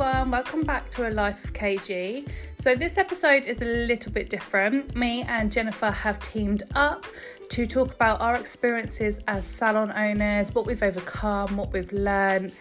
[0.00, 2.26] everyone, welcome back to A Life of KG.
[2.54, 4.96] So, this episode is a little bit different.
[4.96, 7.04] Me and Jennifer have teamed up
[7.50, 12.52] to talk about our experiences as salon owners, what we've overcome, what we've learned,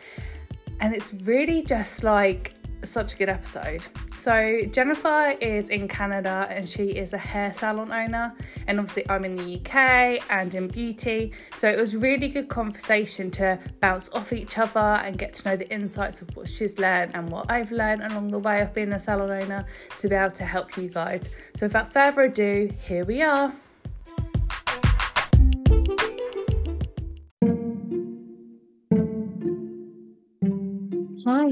[0.81, 2.53] and it's really just like
[2.83, 3.85] such a good episode.
[4.15, 8.35] So, Jennifer is in Canada and she is a hair salon owner,
[8.67, 11.31] and obviously, I'm in the UK and in beauty.
[11.55, 15.55] So, it was really good conversation to bounce off each other and get to know
[15.55, 18.93] the insights of what she's learned and what I've learned along the way of being
[18.93, 19.65] a salon owner
[19.99, 21.29] to be able to help you guys.
[21.55, 23.53] So, without further ado, here we are.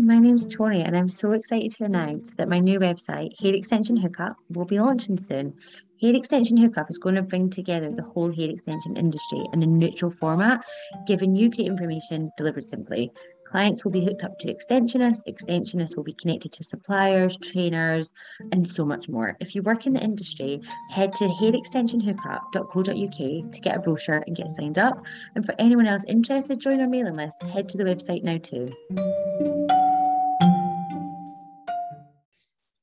[0.02, 3.56] My name is Tori, and I'm so excited to announce that my new website, Hair
[3.56, 5.56] Extension Hookup, will be launching soon.
[6.02, 9.66] Hair Extension Hookup is going to bring together the whole hair extension industry in a
[9.66, 10.64] neutral format,
[11.08, 13.12] giving you great information delivered simply.
[13.46, 18.14] Clients will be hooked up to extensionists, extensionists will be connected to suppliers, trainers,
[18.52, 19.36] and so much more.
[19.40, 20.62] If you work in the industry,
[20.92, 25.04] head to hairextensionhookup.co.uk to get a brochure and get signed up.
[25.36, 27.42] And for anyone else interested, join our mailing list.
[27.42, 28.72] Head to the website now too.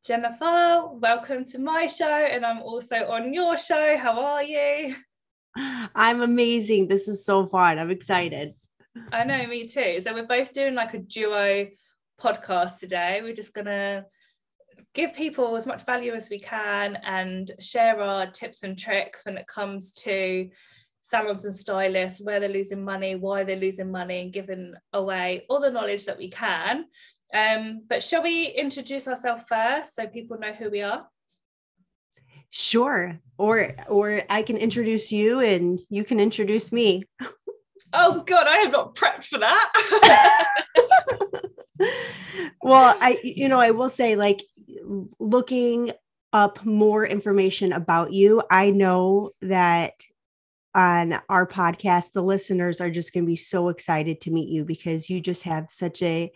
[0.05, 3.97] Jennifer, welcome to my show, and I'm also on your show.
[3.97, 4.97] How are you?
[5.57, 6.89] I'm amazing.
[6.89, 7.79] This is so fun.
[7.79, 8.53] I'm excited.
[9.11, 10.03] I know, me too.
[10.03, 11.69] So, we're both doing like a duo
[12.21, 13.21] podcast today.
[13.23, 14.05] We're just going to
[14.93, 19.39] give people as much value as we can and share our tips and tricks when
[19.39, 20.51] it comes to
[21.01, 25.61] salons and stylists, where they're losing money, why they're losing money, and giving away all
[25.61, 26.85] the knowledge that we can.
[27.35, 31.07] Um, but shall we introduce ourselves first so people know who we are?
[32.51, 33.19] Sure.
[33.37, 37.03] Or or I can introduce you and you can introduce me.
[37.97, 39.73] Oh god, I have not prepped for that.
[42.61, 44.43] well, I you know, I will say like
[45.21, 45.93] looking
[46.33, 49.93] up more information about you, I know that
[50.75, 54.65] on our podcast the listeners are just going to be so excited to meet you
[54.65, 56.33] because you just have such a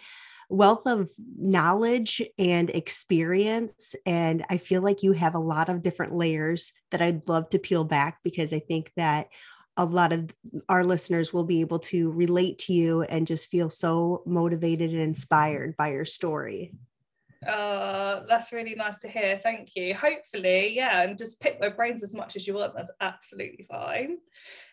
[0.49, 3.95] wealth of knowledge and experience.
[4.07, 7.59] And I feel like you have a lot of different layers that I'd love to
[7.59, 9.29] peel back because I think that
[9.77, 10.31] a lot of
[10.69, 15.01] our listeners will be able to relate to you and just feel so motivated and
[15.01, 16.75] inspired by your story.
[17.47, 19.39] Uh, that's really nice to hear.
[19.43, 19.95] Thank you.
[19.95, 22.75] Hopefully, yeah, and just pick my brains as much as you want.
[22.75, 24.19] That's absolutely fine.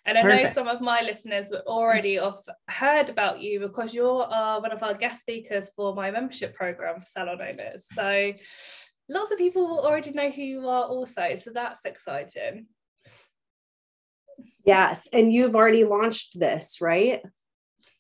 [0.05, 0.43] And I Perfect.
[0.43, 4.71] know some of my listeners were already off heard about you because you're uh, one
[4.71, 7.85] of our guest speakers for my membership program for salon owners.
[7.93, 8.33] So
[9.09, 11.35] lots of people will already know who you are also.
[11.35, 12.65] So that's exciting.
[14.65, 17.21] Yes, and you've already launched this, right?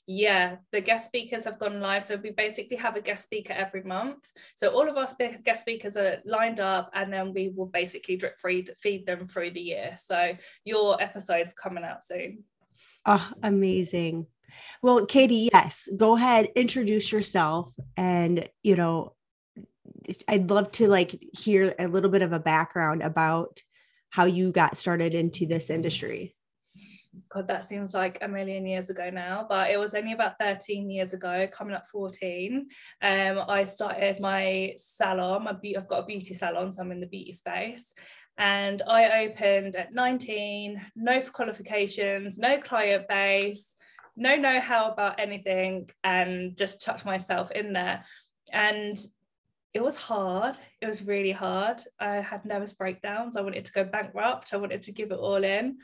[0.07, 2.03] Yeah, the guest speakers have gone live.
[2.03, 4.31] So we basically have a guest speaker every month.
[4.53, 8.15] So all of our spe- guest speakers are lined up, and then we will basically
[8.15, 9.95] drip feed, feed them through the year.
[9.97, 10.33] So
[10.63, 12.43] your episode's coming out soon.
[13.05, 14.27] Oh, amazing.
[14.81, 17.73] Well, Katie, yes, go ahead, introduce yourself.
[17.97, 19.15] And, you know,
[20.27, 23.61] I'd love to like hear a little bit of a background about
[24.11, 26.35] how you got started into this industry.
[27.29, 30.89] God, that seems like a million years ago now, but it was only about 13
[30.89, 32.67] years ago, coming up 14.
[33.01, 35.43] Um, I started my salon.
[35.43, 37.93] My be- I've got a beauty salon, so I'm in the beauty space.
[38.37, 43.75] And I opened at 19, no qualifications, no client base,
[44.17, 48.03] no know how about anything, and just chucked myself in there.
[48.51, 48.97] And
[49.73, 50.57] it was hard.
[50.79, 51.81] It was really hard.
[51.99, 53.35] I had nervous breakdowns.
[53.35, 54.53] I wanted to go bankrupt.
[54.53, 55.77] I wanted to give it all in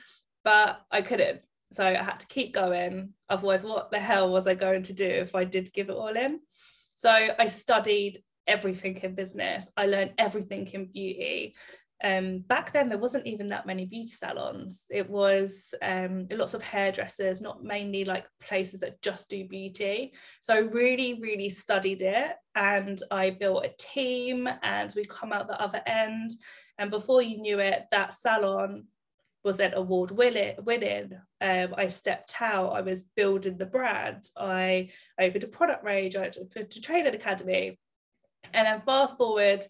[0.43, 1.41] but I couldn't.
[1.71, 3.13] So I had to keep going.
[3.29, 6.15] Otherwise, what the hell was I going to do if I did give it all
[6.15, 6.39] in?
[6.95, 9.69] So I studied everything in business.
[9.77, 11.55] I learned everything in beauty.
[12.03, 14.85] Um, back then, there wasn't even that many beauty salons.
[14.89, 20.13] It was um, lots of hairdressers, not mainly like places that just do beauty.
[20.41, 25.47] So I really, really studied it and I built a team and we come out
[25.47, 26.31] the other end.
[26.79, 28.85] And before you knew it, that salon
[29.43, 31.11] was then award winning.
[31.41, 32.73] Um, I stepped out.
[32.73, 34.25] I was building the brand.
[34.37, 36.15] I opened a product range.
[36.15, 37.79] I opened a training academy.
[38.53, 39.65] And then fast forward,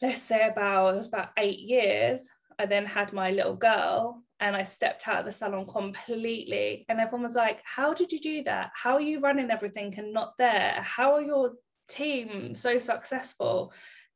[0.00, 2.28] let's say about it was about eight years.
[2.58, 6.84] I then had my little girl, and I stepped out of the salon completely.
[6.88, 8.70] And everyone was like, "How did you do that?
[8.74, 10.80] How are you running everything and not there?
[10.80, 11.54] How are your
[11.88, 13.72] team so successful?"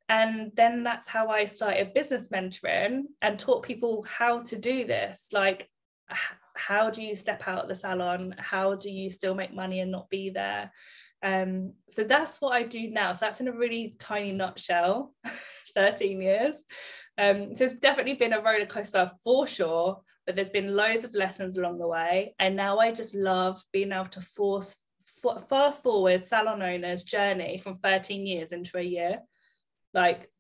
[0.09, 5.29] And then that's how I started business mentoring and taught people how to do this.
[5.33, 5.69] Like,
[6.57, 9.93] how do you step out of the salon how do you still make money and
[9.93, 10.73] not be there
[11.23, 13.13] um, so that's what I do now.
[13.13, 15.15] So that's in a really tiny nutshell,
[15.75, 16.55] 13 years.
[17.17, 21.15] Um, so it's definitely been a roller coaster for sure, but there's been loads of
[21.15, 22.35] lessons along the way.
[22.39, 24.77] And now I just love being able to force
[25.49, 29.21] fast forward salon owners journey from 13 years into a year.
[29.95, 30.31] Like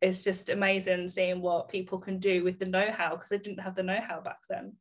[0.00, 3.74] it's just amazing seeing what people can do with the know-how because I didn't have
[3.74, 4.74] the know-how back then.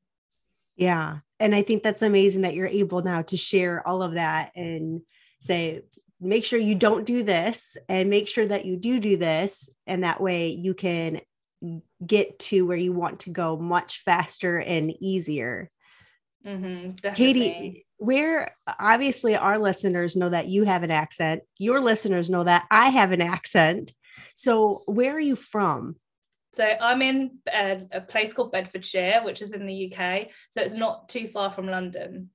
[0.75, 1.19] Yeah.
[1.39, 5.01] And I think that's amazing that you're able now to share all of that and
[5.39, 5.81] say,
[6.19, 9.69] make sure you don't do this and make sure that you do do this.
[9.85, 11.21] And that way you can
[12.05, 15.69] get to where you want to go much faster and easier.
[16.45, 22.43] Mm-hmm, Katie, where obviously our listeners know that you have an accent, your listeners know
[22.43, 23.93] that I have an accent.
[24.35, 25.95] So, where are you from?
[26.53, 30.27] So I'm in a, a, place called Bedfordshire, which is in the UK.
[30.49, 32.29] So it's not too far from London.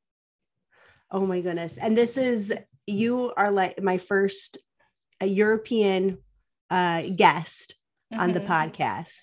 [1.10, 1.76] Oh my goodness.
[1.76, 2.52] And this is
[2.86, 4.58] you are like my first
[5.20, 6.18] a European
[6.70, 7.74] uh, guest
[8.12, 8.22] mm-hmm.
[8.22, 8.52] on the mm-hmm.
[8.52, 9.22] podcast.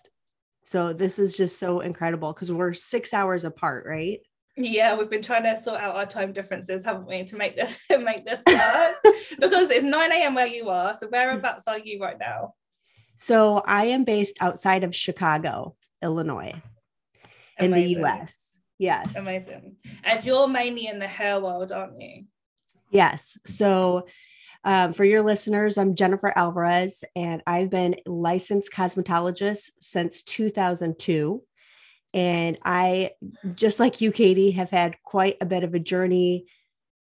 [0.64, 4.20] So this is just so incredible because we're six hours apart, right?
[4.56, 7.80] Yeah, we've been trying to sort out our time differences, haven't we, to make this
[7.90, 9.16] make this work?
[9.40, 10.36] because it's 9 a.m.
[10.36, 10.94] where you are.
[10.94, 12.54] So whereabouts are you right now?
[13.18, 16.62] So I am based outside of Chicago, Illinois,
[17.60, 17.64] Amazing.
[17.66, 18.34] in the US.
[18.80, 19.16] Yes.
[19.16, 19.78] Amazing.
[20.04, 22.26] And you're mainly in the hair world, aren't you?
[22.92, 23.38] Yes.
[23.46, 24.08] So,
[24.66, 31.44] um, for your listeners, I'm Jennifer Alvarez, and I've been licensed cosmetologist since 2002.
[32.14, 33.12] And I,
[33.56, 36.46] just like you, Katie, have had quite a bit of a journey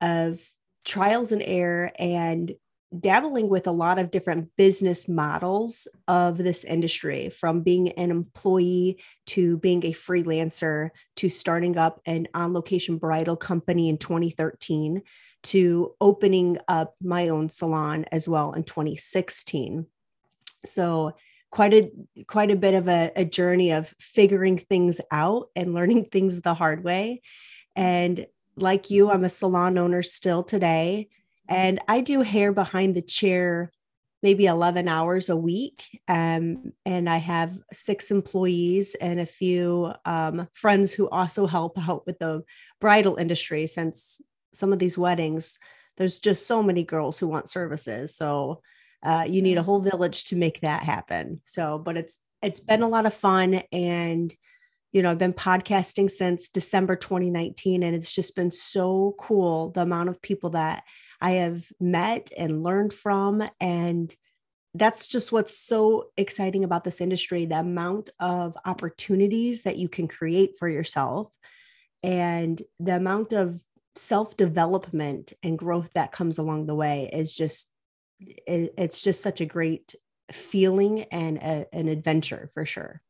[0.01, 0.41] of
[0.85, 2.53] trials and error and
[3.01, 8.99] dabbling with a lot of different business models of this industry from being an employee
[9.27, 15.03] to being a freelancer to starting up an on location bridal company in 2013
[15.43, 19.87] to opening up my own salon as well in 2016.
[20.65, 21.15] So
[21.51, 21.91] quite a
[22.27, 26.55] quite a bit of a, a journey of figuring things out and learning things the
[26.55, 27.23] hard way.
[27.75, 31.09] And like you, I'm a salon owner still today.
[31.49, 33.71] And I do hair behind the chair
[34.23, 36.01] maybe 11 hours a week.
[36.07, 42.07] Um, and I have six employees and a few um, friends who also help out
[42.07, 42.45] with the
[42.81, 44.21] bridal industry since
[44.53, 45.59] some of these weddings,
[45.97, 48.15] there's just so many girls who want services.
[48.15, 48.63] So
[49.03, 51.41] uh, you need a whole village to make that happen.
[51.45, 54.35] So, but it's it's been a lot of fun, and
[54.93, 59.83] you know, I've been podcasting since December 2019, and it's just been so cool the
[59.83, 60.85] amount of people that
[61.23, 64.15] I have met and learned from, and
[64.75, 70.09] that's just what's so exciting about this industry the amount of opportunities that you can
[70.09, 71.31] create for yourself
[72.03, 73.61] and the amount of
[73.97, 77.71] self development and growth that comes along the way is just
[78.19, 79.95] it's just such a great
[80.31, 83.03] feeling and a, an adventure for sure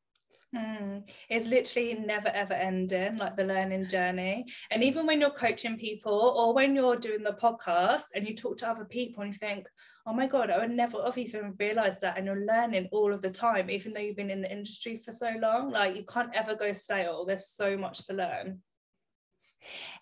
[0.54, 4.44] Mm, it's literally never ever ending, like the learning journey.
[4.70, 8.58] And even when you're coaching people or when you're doing the podcast and you talk
[8.58, 9.66] to other people and you think,
[10.06, 12.18] oh my God, I would never have even realized that.
[12.18, 15.12] And you're learning all of the time, even though you've been in the industry for
[15.12, 15.70] so long.
[15.70, 17.24] Like you can't ever go stale.
[17.24, 18.60] There's so much to learn.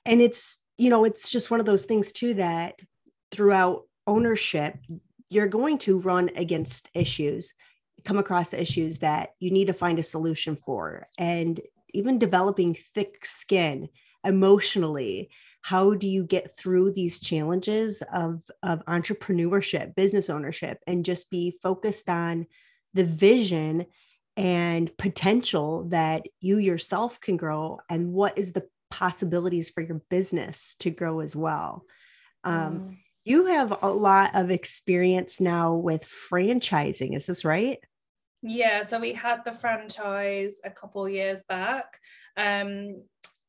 [0.05, 2.81] And it's you know, it's just one of those things too that
[3.31, 4.79] throughout ownership,
[5.29, 7.53] you're going to run against issues,
[8.05, 11.07] come across issues that you need to find a solution for.
[11.19, 11.61] And
[11.93, 13.89] even developing thick skin
[14.25, 15.31] emotionally,
[15.63, 21.59] how do you get through these challenges of, of entrepreneurship, business ownership, and just be
[21.63, 22.47] focused on
[22.95, 23.87] the vision
[24.37, 30.77] and potential that you yourself can grow and what is the possibilities for your business
[30.81, 31.85] to grow as well.
[32.45, 32.97] Um, mm.
[33.25, 37.15] You have a lot of experience now with franchising.
[37.15, 37.79] Is this right?
[38.43, 41.99] Yeah, so we had the franchise a couple years back.
[42.37, 43.03] Um,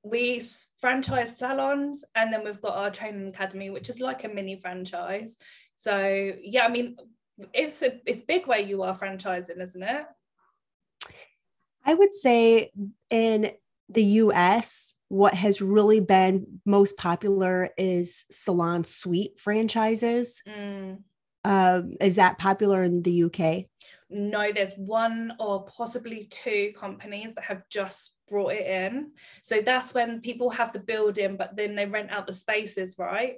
[0.03, 0.41] we
[0.79, 5.37] franchise salons and then we've got our training academy, which is like a mini franchise.
[5.77, 6.97] So yeah, I mean,
[7.53, 10.05] it's a, it's big where you are franchising, isn't it?
[11.85, 12.71] I would say
[13.09, 13.51] in
[13.89, 20.41] the US, what has really been most popular is salon suite franchises.
[20.47, 20.99] Mm.
[21.43, 23.65] Um, is that popular in the UK?
[24.09, 29.11] No, there's one or possibly two companies that have just brought it in.
[29.41, 33.35] So that's when people have the building, but then they rent out the spaces, right?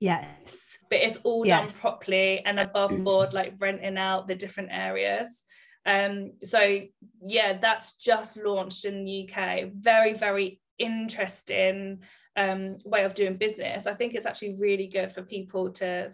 [0.00, 0.76] Yes.
[0.90, 1.60] But it's all yes.
[1.60, 5.44] done properly and above board, like renting out the different areas.
[5.86, 6.80] Um, so
[7.22, 9.70] yeah, that's just launched in the UK.
[9.72, 12.00] Very, very interesting
[12.36, 13.86] um, way of doing business.
[13.86, 16.12] I think it's actually really good for people to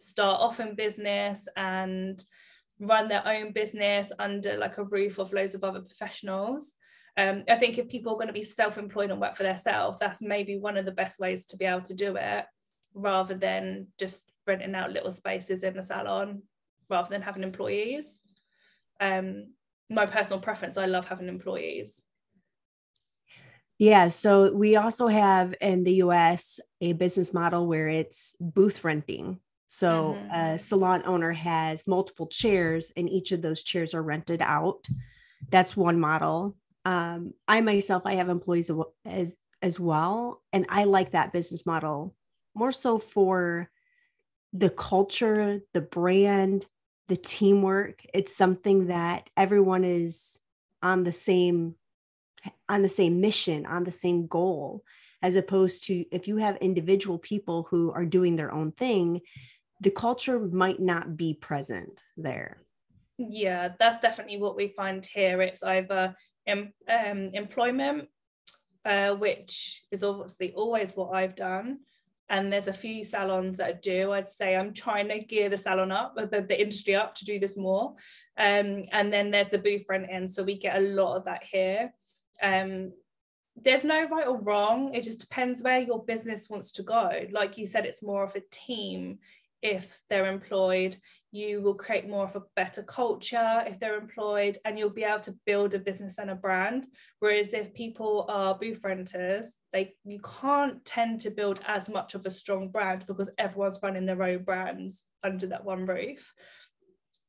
[0.00, 2.22] start off in business and
[2.78, 6.72] run their own business under like a roof of loads of other professionals.
[7.16, 10.22] Um, I think if people are going to be self-employed and work for themselves, that's
[10.22, 12.46] maybe one of the best ways to be able to do it,
[12.94, 16.42] rather than just renting out little spaces in the salon,
[16.88, 18.18] rather than having employees.
[19.00, 19.54] Um,
[19.90, 22.00] my personal preference, I love having employees.
[23.78, 29.40] Yeah, so we also have in the US a business model where it's booth renting.
[29.72, 30.34] So mm-hmm.
[30.34, 34.88] a salon owner has multiple chairs and each of those chairs are rented out.
[35.48, 36.56] That's one model.
[36.84, 38.68] Um, I myself, I have employees
[39.04, 42.16] as as well, and I like that business model
[42.54, 43.70] more so for
[44.52, 46.66] the culture, the brand,
[47.06, 48.04] the teamwork.
[48.12, 50.40] It's something that everyone is
[50.82, 51.76] on the same
[52.68, 54.82] on the same mission, on the same goal,
[55.22, 59.20] as opposed to if you have individual people who are doing their own thing,
[59.80, 62.58] the culture might not be present there.
[63.18, 65.42] Yeah, that's definitely what we find here.
[65.42, 66.14] It's either
[66.46, 68.08] em- um, employment,
[68.84, 71.80] uh, which is obviously always what I've done.
[72.28, 74.12] And there's a few salons that do.
[74.12, 77.40] I'd say I'm trying to gear the salon up, the, the industry up to do
[77.40, 77.96] this more.
[78.38, 80.30] Um, and then there's the booth front end.
[80.30, 81.92] So we get a lot of that here
[82.42, 82.92] um,
[83.62, 84.94] there's no right or wrong.
[84.94, 87.10] It just depends where your business wants to go.
[87.30, 89.18] Like you said, it's more of a team
[89.62, 90.96] if they're employed.
[91.32, 95.20] You will create more of a better culture if they're employed, and you'll be able
[95.20, 96.86] to build a business and a brand.
[97.20, 102.26] Whereas if people are booth renters, they you can't tend to build as much of
[102.26, 106.32] a strong brand because everyone's running their own brands under that one roof.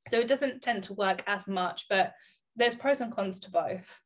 [0.09, 2.13] So it doesn't tend to work as much, but
[2.55, 4.01] there's pros and cons to both.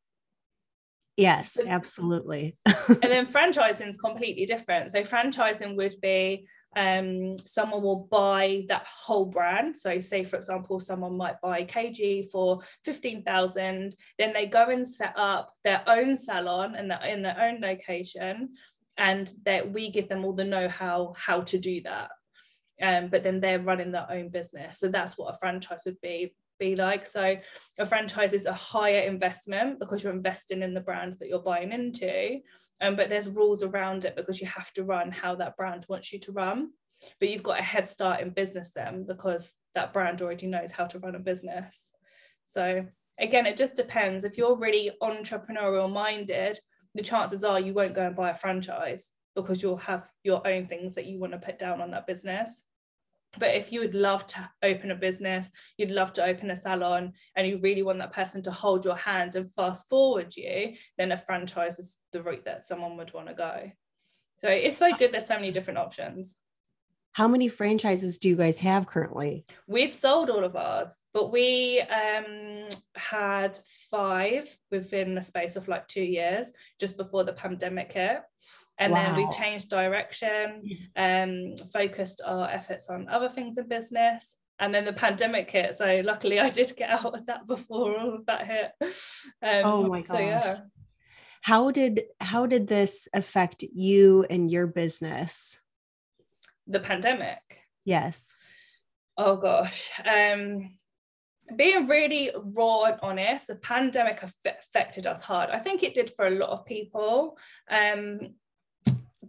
[1.18, 2.58] Yes, absolutely.
[2.66, 4.92] and then franchising is completely different.
[4.92, 9.78] So franchising would be um, someone will buy that whole brand.
[9.78, 15.14] So say, for example, someone might buy KG for 15,000, then they go and set
[15.16, 18.56] up their own salon in, in their own location
[18.98, 22.12] and that we give them all the know-how how to do that.
[22.82, 24.80] Um, but then they're running their own business.
[24.80, 27.08] So that's what a franchise would be be like.
[27.08, 27.36] So
[27.80, 31.72] a franchise is a higher investment because you're investing in the brand that you're buying
[31.72, 32.40] into.
[32.82, 36.12] Um, but there's rules around it because you have to run how that brand wants
[36.12, 36.70] you to run.
[37.20, 40.86] But you've got a head start in business then because that brand already knows how
[40.86, 41.90] to run a business.
[42.46, 42.86] So
[43.20, 44.24] again, it just depends.
[44.24, 46.60] If you're really entrepreneurial minded,
[46.94, 50.68] the chances are you won't go and buy a franchise because you'll have your own
[50.68, 52.62] things that you want to put down on that business.
[53.38, 57.14] But if you would love to open a business, you'd love to open a salon,
[57.36, 61.12] and you really want that person to hold your hand and fast forward you, then
[61.12, 63.72] a franchise is the route that someone would want to go.
[64.42, 65.12] So it's so good.
[65.12, 66.38] There's so many different options.
[67.14, 69.46] How many franchises do you guys have currently?
[69.68, 72.66] We've sold all of ours, but we um,
[72.96, 73.58] had
[73.90, 78.22] five within the space of like two years, just before the pandemic hit
[78.78, 79.04] and wow.
[79.04, 80.64] then we changed direction
[80.96, 86.02] um focused our efforts on other things in business and then the pandemic hit so
[86.04, 90.02] luckily i did get out of that before all of that hit um, oh my
[90.02, 90.60] gosh so, yeah.
[91.42, 95.60] how did how did this affect you and your business
[96.68, 97.42] the pandemic
[97.86, 98.34] yes
[99.18, 100.70] oh gosh um
[101.56, 105.50] being really raw and honest, the pandemic affected us hard.
[105.50, 107.38] I think it did for a lot of people.
[107.70, 108.34] Um,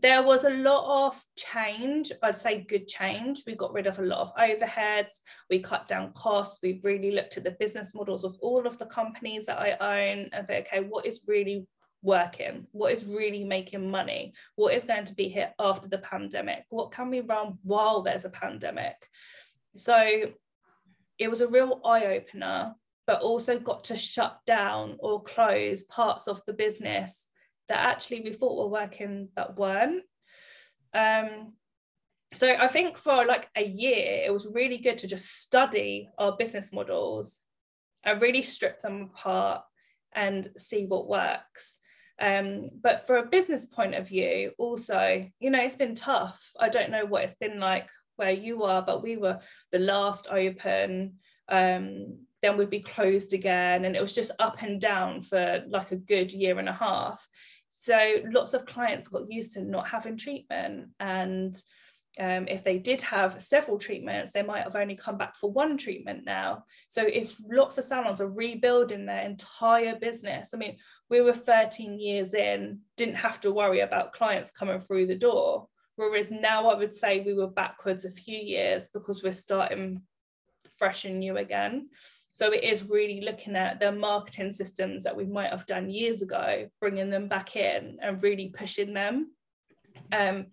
[0.01, 3.43] there was a lot of change i'd say good change.
[3.47, 5.21] We got rid of a lot of overheads.
[5.51, 6.59] We cut down costs.
[6.63, 10.29] We really looked at the business models of all of the companies that i own
[10.33, 11.67] and think okay what is really
[12.03, 12.67] working?
[12.71, 14.33] What is really making money?
[14.55, 16.65] What is going to be here after the pandemic?
[16.71, 18.95] What can we run while there's a pandemic?
[19.77, 20.31] So
[21.19, 22.75] it was a real eye-opener
[23.07, 27.27] but also got to shut down or close parts of the business
[27.69, 30.03] that actually we thought were working but weren't.
[30.95, 31.53] Um,
[32.35, 36.37] so I think for like a year, it was really good to just study our
[36.37, 37.39] business models
[38.05, 39.63] and really strip them apart
[40.15, 41.79] and see what works.
[42.19, 46.51] Um, but for a business point of view, also, you know, it's been tough.
[46.59, 49.41] I don't know what it's been like where you are, but we were
[49.73, 51.15] the last open.
[51.49, 55.93] Um, then we'd be closed again, and it was just up and down for like
[55.93, 57.27] a good year and a half.
[57.79, 61.61] So lots of clients got used to not having treatment and
[62.19, 65.77] um, if they did have several treatments, they might have only come back for one
[65.77, 66.65] treatment now.
[66.89, 70.53] So it's lots of salons are rebuilding their entire business.
[70.55, 70.77] I mean,
[71.11, 75.69] we were 13 years in, didn't have to worry about clients coming through the door.
[75.97, 80.01] Whereas now I would say we were backwards a few years because we're starting
[80.79, 81.89] fresh and new again.
[82.37, 86.21] So it is really looking at the marketing systems that we might have done years
[86.21, 89.33] ago, bringing them back in and really pushing them.
[90.13, 90.49] Um,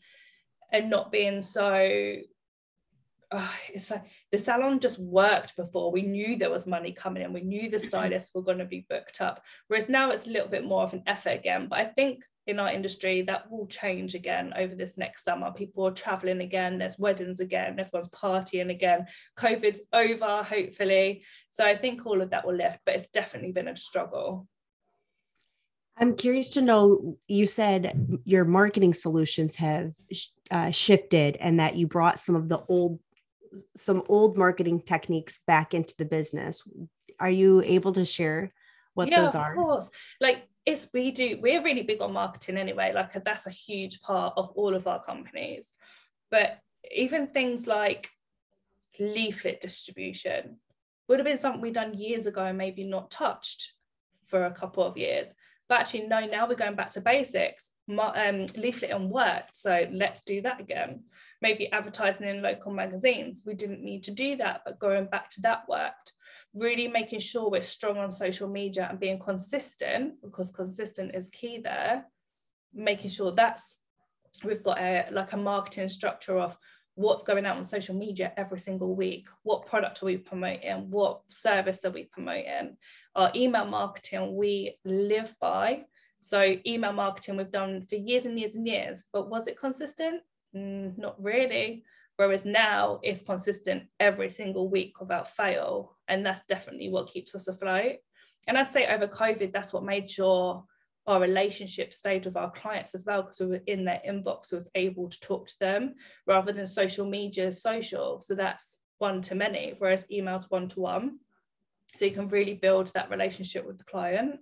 [0.71, 2.15] and not being so
[3.33, 7.33] uh, it's like the salon just worked before we knew there was money coming in.
[7.33, 9.43] We knew the stylists were going to be booked up.
[9.67, 11.67] Whereas now it's a little bit more of an effort again.
[11.67, 15.51] But i think in our industry that will change again over this next summer.
[15.51, 16.77] People are traveling again.
[16.77, 17.79] There's weddings again.
[17.79, 19.07] Everyone's partying again.
[19.35, 21.23] Covid's over hopefully.
[21.51, 24.47] So i think all of that will lift but it's definitely been a struggle.
[25.97, 27.17] I'm curious to know.
[27.27, 29.91] You said your marketing solutions have
[30.49, 32.99] uh, shifted, and that you brought some of the old,
[33.75, 36.63] some old marketing techniques back into the business.
[37.19, 38.53] Are you able to share
[38.93, 39.51] what yeah, those are?
[39.51, 41.39] Of course, like it's we do.
[41.41, 42.91] We're really big on marketing anyway.
[42.93, 45.69] Like that's a huge part of all of our companies.
[46.31, 46.59] But
[46.91, 48.09] even things like
[48.99, 50.57] leaflet distribution
[51.07, 53.73] would have been something we'd done years ago and maybe not touched
[54.27, 55.33] for a couple of years
[55.67, 60.21] but actually no now we're going back to basics um, leaflet and worked so let's
[60.23, 61.03] do that again.
[61.41, 63.43] Maybe advertising in local magazines.
[63.45, 66.13] We didn't need to do that but going back to that worked.
[66.53, 71.59] Really making sure we're strong on social media and being consistent because consistent is key
[71.61, 72.05] there.
[72.73, 73.77] Making sure that's
[74.43, 76.57] we've got a like a marketing structure of
[76.95, 79.27] what's going out on social media every single week.
[79.43, 80.89] What product are we promoting?
[80.89, 82.77] What service are we promoting?
[83.15, 85.85] Our email marketing we live by
[86.23, 90.21] so email marketing we've done for years and years and years but was it consistent?
[90.55, 91.83] Mm, not really.
[92.15, 97.47] Whereas now it's consistent every single week without fail and that's definitely what keeps us
[97.47, 97.97] afloat.
[98.47, 100.65] And i'd say over covid that's what made sure
[101.07, 104.69] our relationship stayed with our clients as well because we were in their inbox was
[104.75, 105.95] able to talk to them
[106.27, 108.21] rather than social media social.
[108.21, 111.19] So that's one to many whereas emails one to one.
[111.93, 114.39] So you can really build that relationship with the client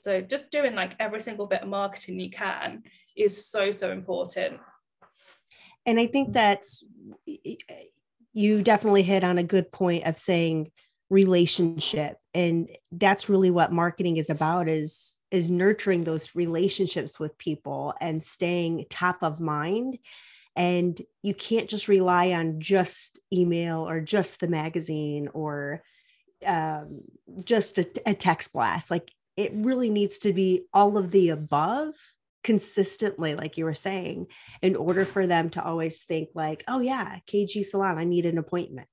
[0.00, 2.82] so just doing like every single bit of marketing you can
[3.16, 4.60] is so so important.
[5.86, 6.84] And i think that's
[8.32, 10.70] you definitely hit on a good point of saying
[11.10, 12.16] relationship.
[12.32, 18.22] And that's really what marketing is about is is nurturing those relationships with people and
[18.22, 19.98] staying top of mind.
[20.56, 25.82] And you can't just rely on just email or just the magazine or
[26.44, 27.02] um,
[27.44, 28.90] just a, a text blast.
[28.90, 31.94] Like it really needs to be all of the above
[32.42, 34.26] consistently like you were saying
[34.62, 38.38] in order for them to always think like oh yeah kg salon i need an
[38.38, 38.88] appointment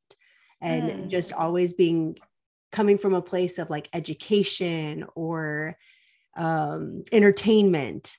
[0.60, 1.10] and mm.
[1.10, 2.18] just always being
[2.72, 5.78] coming from a place of like education or
[6.36, 8.16] um, entertainment.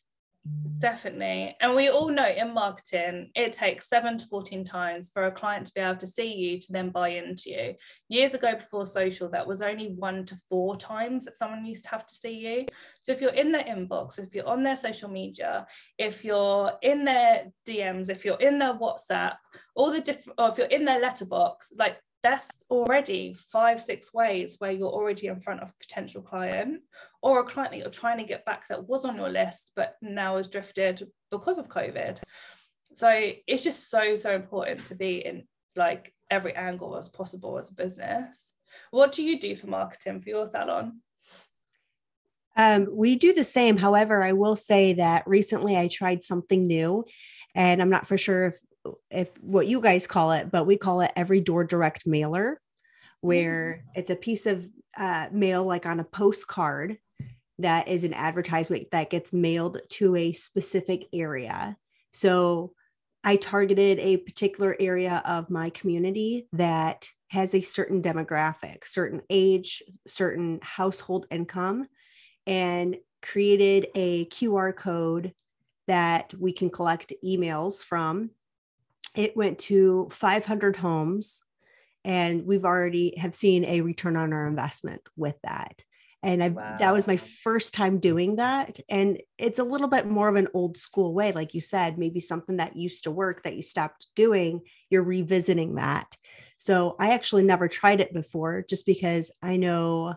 [0.78, 1.56] Definitely.
[1.61, 5.66] And we all know in marketing, it takes seven to 14 times for a client
[5.66, 7.74] to be able to see you to then buy into you.
[8.08, 11.90] Years ago, before social, that was only one to four times that someone used to
[11.90, 12.66] have to see you.
[13.02, 15.66] So if you're in their inbox, if you're on their social media,
[15.98, 19.34] if you're in their DMs, if you're in their WhatsApp,
[19.74, 24.56] all the different, or if you're in their letterbox, like that's already five, six ways
[24.58, 26.82] where you're already in front of a potential client
[27.22, 29.96] or a client that you're trying to get back that was on your list, but
[30.02, 32.18] now has drifted because of COVID.
[32.92, 37.70] So it's just so, so important to be in like every angle as possible as
[37.70, 38.52] a business.
[38.90, 41.00] What do you do for marketing for your salon?
[42.56, 43.78] Um, we do the same.
[43.78, 47.06] However, I will say that recently I tried something new,
[47.54, 48.60] and I'm not for sure if
[49.10, 52.60] if what you guys call it, but we call it every door direct mailer,
[53.20, 53.98] where mm.
[53.98, 56.98] it's a piece of uh, mail like on a postcard
[57.58, 61.76] that is an advertisement that gets mailed to a specific area.
[62.12, 62.72] So
[63.24, 69.82] I targeted a particular area of my community that has a certain demographic, certain age,
[70.06, 71.88] certain household income,
[72.46, 75.34] and created a QR code
[75.88, 78.30] that we can collect emails from
[79.18, 81.42] it went to 500 homes
[82.04, 85.83] and we've already have seen a return on our investment with that
[86.22, 86.76] and I wow.
[86.78, 90.48] that was my first time doing that and it's a little bit more of an
[90.54, 94.07] old school way like you said maybe something that used to work that you stopped
[94.14, 96.16] doing you're revisiting that
[96.57, 100.14] so I actually never tried it before just because I know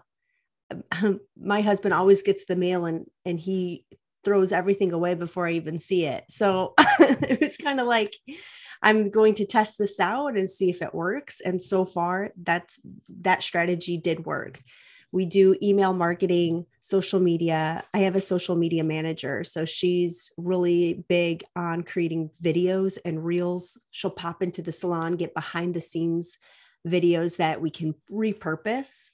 [0.92, 3.86] um, my husband always gets the mail and and he
[4.24, 6.26] throws everything away before I even see it.
[6.30, 8.14] So it was kind of like,
[8.82, 11.40] I'm going to test this out and see if it works.
[11.40, 12.80] And so far, that's
[13.22, 14.62] that strategy did work.
[15.12, 17.84] We do email marketing, social media.
[17.94, 19.44] I have a social media manager.
[19.44, 23.78] So she's really big on creating videos and reels.
[23.92, 26.38] She'll pop into the salon, get behind the scenes
[26.88, 29.10] videos that we can repurpose.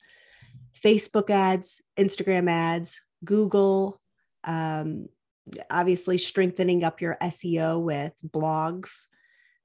[0.80, 3.99] Facebook ads, Instagram ads, Google,
[4.43, 5.10] um,
[5.69, 9.08] obviously strengthening up your SEO with blogs.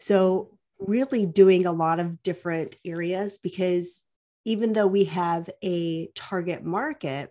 [0.02, 4.04] So, really doing a lot of different areas because
[4.44, 7.30] even though we have a target market,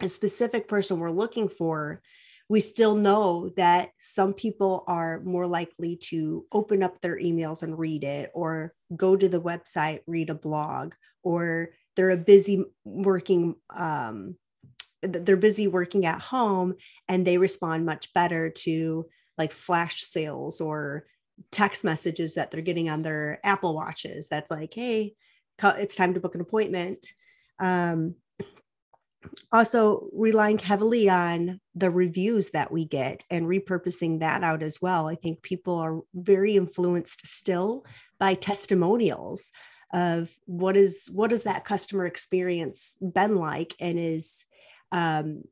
[0.00, 2.00] a specific person we're looking for,
[2.48, 7.76] we still know that some people are more likely to open up their emails and
[7.76, 13.56] read it, or go to the website, read a blog, or they're a busy working
[13.74, 14.36] um,
[15.02, 16.74] they're busy working at home
[17.08, 19.06] and they respond much better to
[19.36, 21.06] like flash sales or
[21.50, 25.14] text messages that they're getting on their apple watches that's like hey
[25.64, 27.06] it's time to book an appointment.
[27.58, 28.14] Um,
[29.52, 35.08] also, relying heavily on the reviews that we get and repurposing that out as well.
[35.08, 37.84] I think people are very influenced still
[38.20, 39.50] by testimonials
[39.92, 44.44] of what is what has that customer experience been like and is
[44.92, 45.42] um,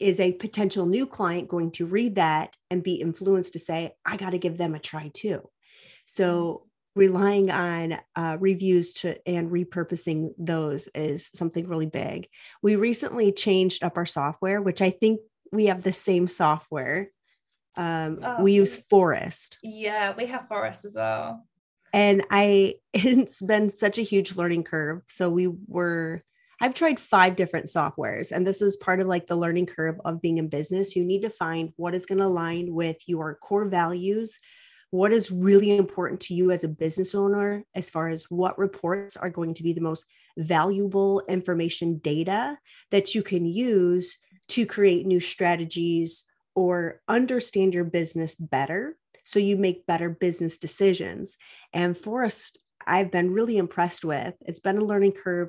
[0.00, 4.16] is a potential new client going to read that and be influenced to say i
[4.16, 5.48] got to give them a try too
[6.06, 12.28] so relying on uh, reviews to and repurposing those is something really big.
[12.62, 17.10] We recently changed up our software, which I think we have the same software.
[17.76, 19.56] Um, oh, we use Phorest.
[19.62, 21.46] Yeah, we have Phorest as well.
[21.94, 25.02] And I, it's been such a huge learning curve.
[25.08, 26.22] So we were,
[26.62, 30.22] I've tried five different softwares, and this is part of like the learning curve of
[30.22, 30.96] being in business.
[30.96, 34.38] You need to find what is going to align with your core values
[34.92, 39.16] what is really important to you as a business owner as far as what reports
[39.16, 40.04] are going to be the most
[40.36, 42.58] valuable information data
[42.90, 49.56] that you can use to create new strategies or understand your business better so you
[49.56, 51.38] make better business decisions
[51.72, 55.48] and phorest i've been really impressed with it's been a learning curve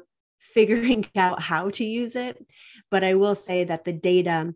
[0.54, 2.46] figuring out how to use it
[2.92, 4.54] but i will say that the data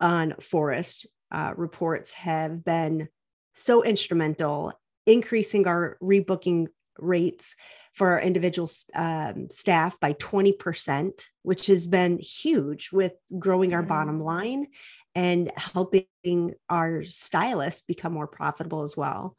[0.00, 3.08] on phorest uh, reports have been
[3.52, 4.72] so instrumental
[5.06, 6.66] increasing our rebooking
[6.98, 7.54] rates
[7.96, 14.16] for our individual um, staff by 20%, which has been huge with growing our bottom
[14.16, 14.24] mm-hmm.
[14.24, 14.66] line
[15.14, 19.36] and helping our stylists become more profitable as well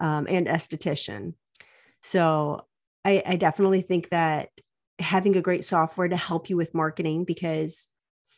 [0.00, 1.32] um, and esthetician.
[2.02, 2.66] So
[3.06, 4.50] I, I definitely think that
[4.98, 7.88] having a great software to help you with marketing because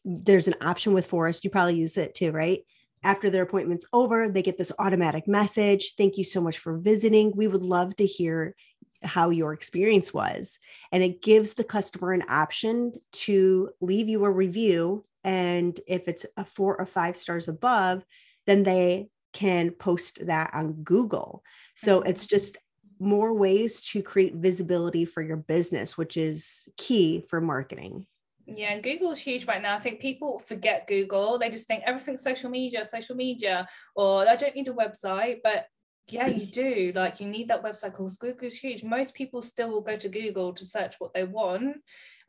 [0.04, 1.44] there's an option with Phorest.
[1.44, 2.60] You probably use it too, right?
[3.02, 5.94] After their appointment's over, they get this automatic message.
[5.96, 7.32] Thank you so much for visiting.
[7.34, 8.54] We would love to hear
[9.02, 10.58] how your experience was.
[10.90, 15.04] And it gives the customer an option to leave you a review.
[15.22, 18.04] And if it's a four or five stars above,
[18.46, 21.42] then they can post that on Google.
[21.74, 22.08] So mm-hmm.
[22.08, 22.56] it's just
[22.98, 28.06] more ways to create visibility for your business, which is key for marketing.
[28.46, 29.76] Yeah, Google's huge right now.
[29.76, 31.38] I think people forget Google.
[31.38, 35.38] They just think everything's social media, social media, or I don't need a website.
[35.42, 35.66] But
[36.08, 36.92] yeah, you do.
[36.94, 38.84] Like you need that website because Google's huge.
[38.84, 41.78] Most people still will go to Google to search what they want.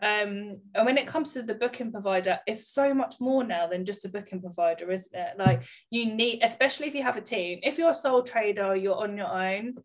[0.02, 3.86] Um, and when it comes to the booking provider, it's so much more now than
[3.86, 5.38] just a booking provider, isn't it?
[5.38, 7.60] Like you need, especially if you have a team.
[7.62, 9.76] If you're a sole trader, you're on your own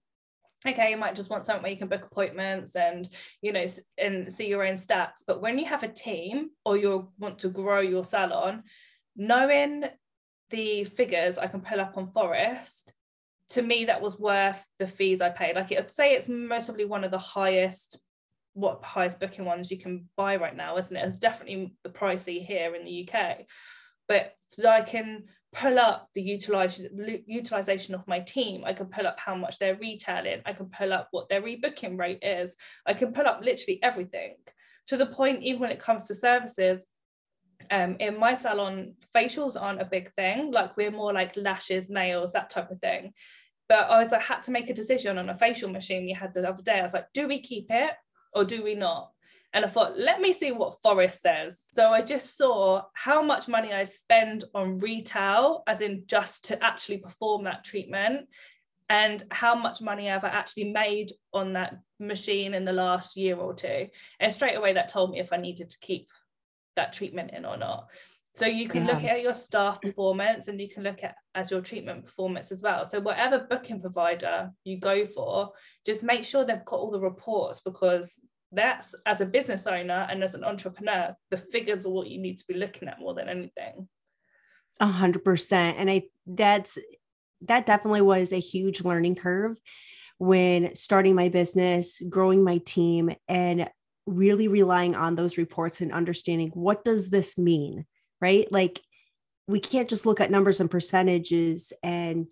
[0.67, 3.09] okay you might just want something where you can book appointments and
[3.41, 3.67] you know
[3.99, 5.23] and see your own stats.
[5.27, 8.63] But when you have a team or you want to grow your salon
[9.17, 9.85] knowing
[10.51, 12.93] the figures i can pull up on phorest
[13.51, 15.57] to me that was worth the fees i paid.
[15.57, 18.01] Like i'd say it's mostly one of the highest
[18.55, 21.05] what highest booking ones you can buy right now isn't it?
[21.05, 23.39] It's definitely the pricey here in the uk
[24.09, 24.35] but
[24.67, 28.65] i can pull up the utilization utilization of my team.
[28.65, 30.41] I can pull up how much they're retailing.
[30.47, 32.57] I can pull up what their rebooking rate is.
[32.87, 34.37] I can pull up literally everything
[34.89, 36.87] to the point even when it comes to services
[37.71, 40.51] um, in my salon facials aren't a big thing.
[40.51, 43.13] Like we're more like lashes nails that type of thing.
[43.69, 46.35] But i was i had to make a decision on a facial machine you had
[46.35, 46.81] the other day.
[46.81, 47.93] I was like do we keep it
[48.35, 49.11] or do we not
[49.53, 51.63] and I thought, let me see what Phorest says.
[51.73, 56.63] So I just saw how much money I spend on retail, as in just to
[56.65, 58.29] actually perform that treatment,
[58.89, 63.37] and how much money I've I actually made on that machine in the last year
[63.37, 63.89] or two.
[64.21, 66.09] And straight away, that told me if I needed to keep
[66.77, 67.89] that treatment in or not.
[68.35, 68.95] So you can yeah.
[68.95, 72.63] look at your staff performance and you can look at as your treatment performance as
[72.63, 72.87] well.
[72.87, 75.53] So whatever booking provider you go for,
[75.85, 78.19] just make sure they've got all the reports because
[78.53, 82.39] that's as a business owner and as an entrepreneur, the figures are what you need
[82.39, 83.89] to be looking at more than anything.
[84.81, 85.79] A hundred percent.
[85.79, 86.79] And I that's
[87.43, 89.59] that definitely was a huge learning curve
[90.19, 93.69] when starting my business, growing my team, and
[94.07, 97.87] really relying on those reports and understanding what does this mean,
[98.21, 98.51] right?
[98.53, 98.81] Like
[99.47, 102.27] we can't just look at numbers and percentages and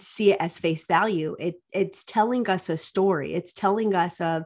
[0.00, 1.36] see it as face value.
[1.38, 3.34] It it's telling us a story.
[3.34, 4.44] It's telling us of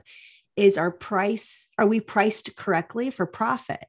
[0.59, 3.87] is our price are we priced correctly for profit?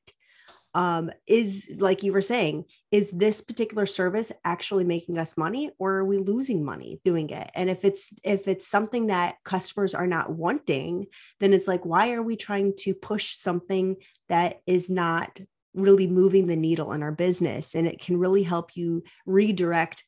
[0.76, 5.96] Um, is like you were saying, is this particular service actually making us money or
[5.96, 10.06] are we losing money doing it and if it's if it's something that customers are
[10.06, 11.08] not wanting
[11.40, 13.96] then it's like why are we trying to push something
[14.28, 15.40] that is not
[15.74, 20.04] really moving the needle in our business and it can really help you redirect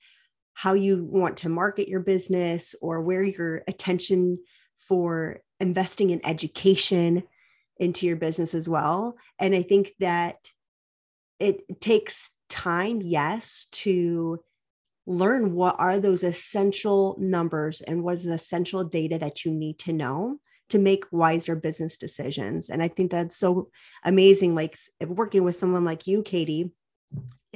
[0.53, 4.37] how you want to market your business or where your attention
[4.77, 7.23] for investing in education
[7.77, 10.37] into your business as well and i think that
[11.41, 14.43] it takes time, yes, to
[15.07, 19.91] learn what are those essential numbers and what's the essential data that you need to
[19.91, 20.37] know
[20.69, 22.69] to make wiser business decisions.
[22.69, 23.71] And I think that's so
[24.05, 24.53] amazing.
[24.53, 26.71] Like working with someone like you, Katie,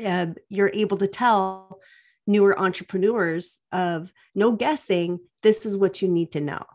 [0.03, 1.79] uh, you're able to tell
[2.25, 6.65] newer entrepreneurs of no guessing, this is what you need to know.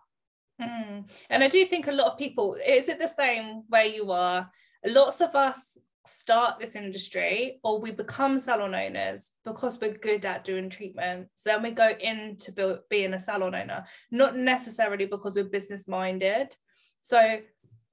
[0.61, 1.11] Mm.
[1.31, 4.51] And I do think a lot of people, is it the same where you are?
[4.85, 10.45] Lots of us start this industry or we become salon owners because we're good at
[10.45, 15.87] doing treatments then we go into being a salon owner not necessarily because we're business
[15.87, 16.55] minded
[17.01, 17.39] so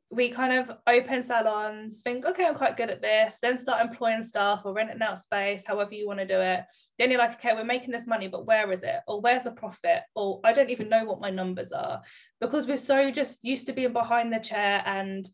[0.10, 4.24] we kind of open salons think okay i'm quite good at this then start employing
[4.24, 6.62] staff or renting out space however you want to do it.
[6.98, 9.00] Then you're like okay we're making this money but where is it?
[9.08, 10.04] Or where's the profit?
[10.16, 12.02] Or i don't even know what my numbers are.
[12.40, 15.30] Because we're so just used to being behind the chair and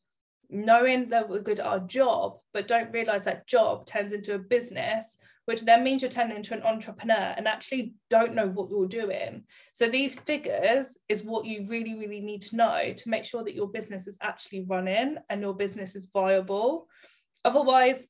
[0.49, 4.39] knowing that we're good at our job, but don't realize that job turns into a
[4.39, 8.87] business, which then means you're turning into an entrepreneur and actually don't know what you're
[8.87, 9.43] doing.
[9.73, 13.55] So these figures is what you really, really need to know to make sure that
[13.55, 16.87] your business is actually running and your business is viable.
[17.43, 18.07] Otherwise,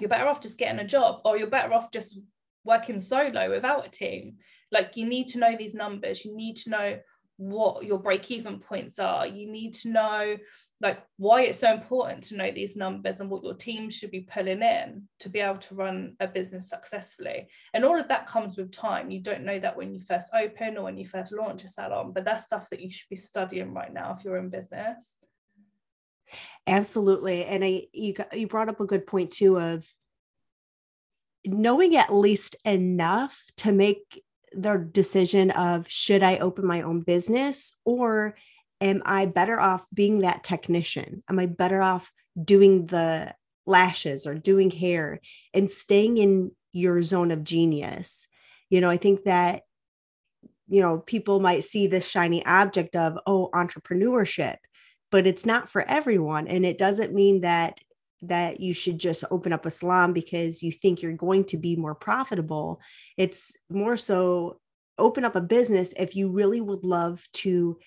[0.00, 2.18] you're better off just getting a job or you're better off just
[2.64, 4.36] working solo without a team.
[4.72, 6.98] Like you need to know these numbers, you need to know
[7.38, 10.36] what your break even points are, you need to know
[10.80, 14.20] like why it's so important to know these numbers and what your team should be
[14.20, 17.48] pulling in to be able to run a business successfully.
[17.72, 19.10] And all of that comes with time.
[19.10, 22.12] You don't know that when you first open or when you first launch a salon
[22.12, 25.16] but that's stuff that you should be studying right now if you're in business.
[26.66, 27.44] Absolutely.
[27.44, 29.86] And i you, you brought up a good point too of
[31.44, 37.74] knowing at least enough to make the decision of should i open my own business
[37.84, 38.34] or
[38.80, 41.22] am I better off being that technician?
[41.28, 42.10] Am I better off
[42.42, 43.34] doing the
[43.66, 45.20] lashes or doing hair
[45.54, 48.28] and staying in your zone of genius?
[48.70, 49.62] You know, I think that,
[50.68, 54.56] you know, people might see this shiny object of, oh, entrepreneurship,
[55.10, 56.48] but it's not for everyone.
[56.48, 57.80] And it doesn't mean that
[58.22, 61.76] that you should just open up a salon because you think you're going to be
[61.76, 62.80] more profitable.
[63.16, 64.58] It's more so
[64.98, 67.78] open up a business if you really would love to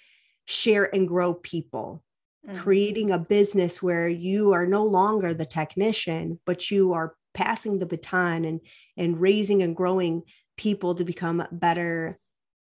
[0.49, 2.03] share and grow people
[2.47, 2.57] mm-hmm.
[2.57, 7.85] creating a business where you are no longer the technician but you are passing the
[7.85, 8.59] baton and
[8.97, 10.23] and raising and growing
[10.57, 12.17] people to become better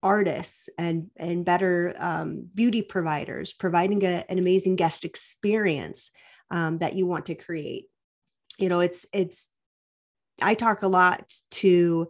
[0.02, 6.10] artists and and better um, beauty providers providing a, an amazing guest experience
[6.50, 7.84] um, that you want to create
[8.56, 9.50] you know it's it's
[10.40, 12.08] i talk a lot to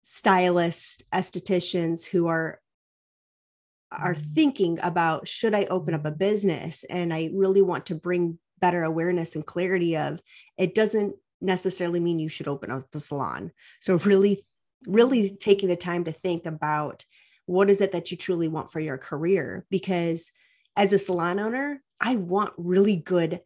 [0.00, 2.60] stylists estheticians who are
[3.92, 6.84] are thinking about should I open up a business?
[6.90, 10.20] And I really want to bring better awareness and clarity of
[10.56, 13.52] it doesn't necessarily mean you should open up the salon.
[13.80, 14.44] So really,
[14.88, 17.04] really taking the time to think about
[17.46, 19.64] what is it that you truly want for your career?
[19.70, 20.30] Because
[20.76, 23.40] as a salon owner, I want really good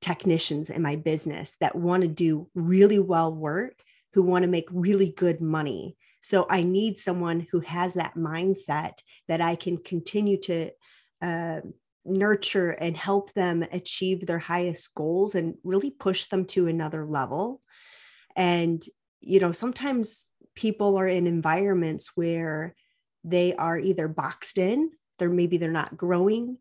[0.00, 4.66] technicians in my business that want to do really well work, who want to make
[4.70, 5.96] really good money.
[6.24, 8.94] So I need someone who has that mindset
[9.28, 10.70] that I can continue to
[11.20, 11.60] uh,
[12.06, 17.60] nurture and help them achieve their highest goals and really push them to another level.
[18.34, 18.82] And,
[19.20, 22.74] you know, sometimes people are in environments where
[23.22, 26.56] they are either boxed in, they're maybe they're not growing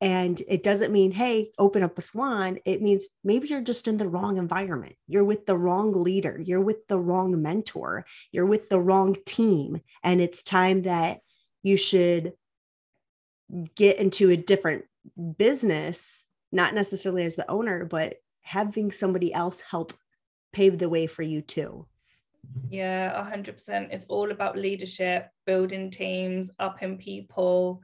[0.00, 2.58] and it doesn't mean, hey, open up a salon.
[2.64, 4.96] It means maybe you're just in the wrong environment.
[5.06, 6.40] You're with the wrong leader.
[6.42, 8.06] You're with the wrong mentor.
[8.32, 9.82] You're with the wrong team.
[10.02, 11.20] And it's time that
[11.62, 12.32] you should
[13.74, 14.84] get into a different
[15.36, 19.92] business, not necessarily as the owner, but having somebody else help
[20.52, 21.86] pave the way for you too.
[22.70, 23.88] Yeah, 100%.
[23.92, 27.82] It's all about leadership, building teams, upping people,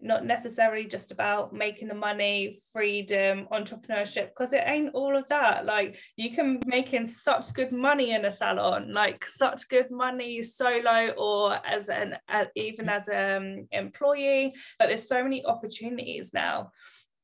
[0.00, 5.64] not necessarily just about making the money, freedom, entrepreneurship, because it ain't all of that.
[5.64, 11.10] Like you can making such good money in a salon, like such good money solo
[11.16, 14.54] or as an as, even as an employee.
[14.78, 16.72] But there's so many opportunities now.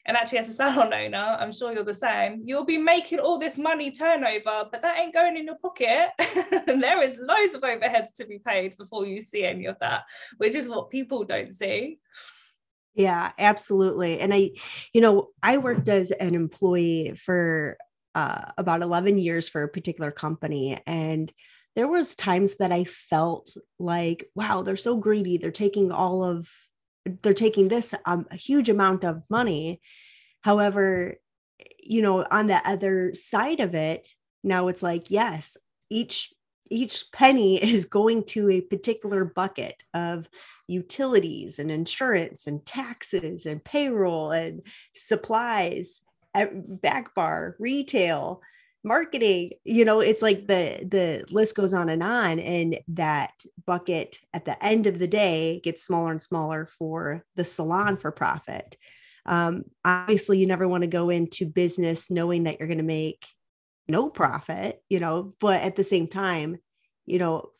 [0.04, 2.42] And actually, as a salon owner, I'm sure you're the same.
[2.44, 6.10] You'll be making all this money turnover, but that ain't going in your pocket.
[6.66, 10.04] and there is loads of overheads to be paid before you see any of that,
[10.38, 11.98] which is what people don't see.
[12.94, 14.20] Yeah, absolutely.
[14.20, 14.50] And I,
[14.92, 17.78] you know, I worked as an employee for
[18.14, 20.78] uh, about 11 years for a particular company.
[20.86, 21.32] And
[21.74, 25.38] there was times that I felt like, wow, they're so greedy.
[25.38, 26.50] They're taking all of,
[27.22, 29.80] they're taking this um, a huge amount of money.
[30.42, 31.16] However,
[31.82, 34.08] you know, on the other side of it,
[34.44, 35.56] now it's like, yes,
[35.88, 36.32] each
[36.70, 40.28] each penny is going to a particular bucket of
[40.68, 44.62] utilities and insurance and taxes and payroll and
[44.94, 46.02] supplies
[46.34, 48.40] back bar retail
[48.84, 49.50] marketing.
[49.64, 53.32] You know it's like the the list goes on and on and that
[53.66, 58.10] bucket at the end of the day gets smaller and smaller for the salon for
[58.10, 58.76] profit.
[59.24, 63.26] Um, obviously you never want to go into business knowing that you're going to make
[63.88, 66.58] no profit you know but at the same time
[67.04, 67.50] you know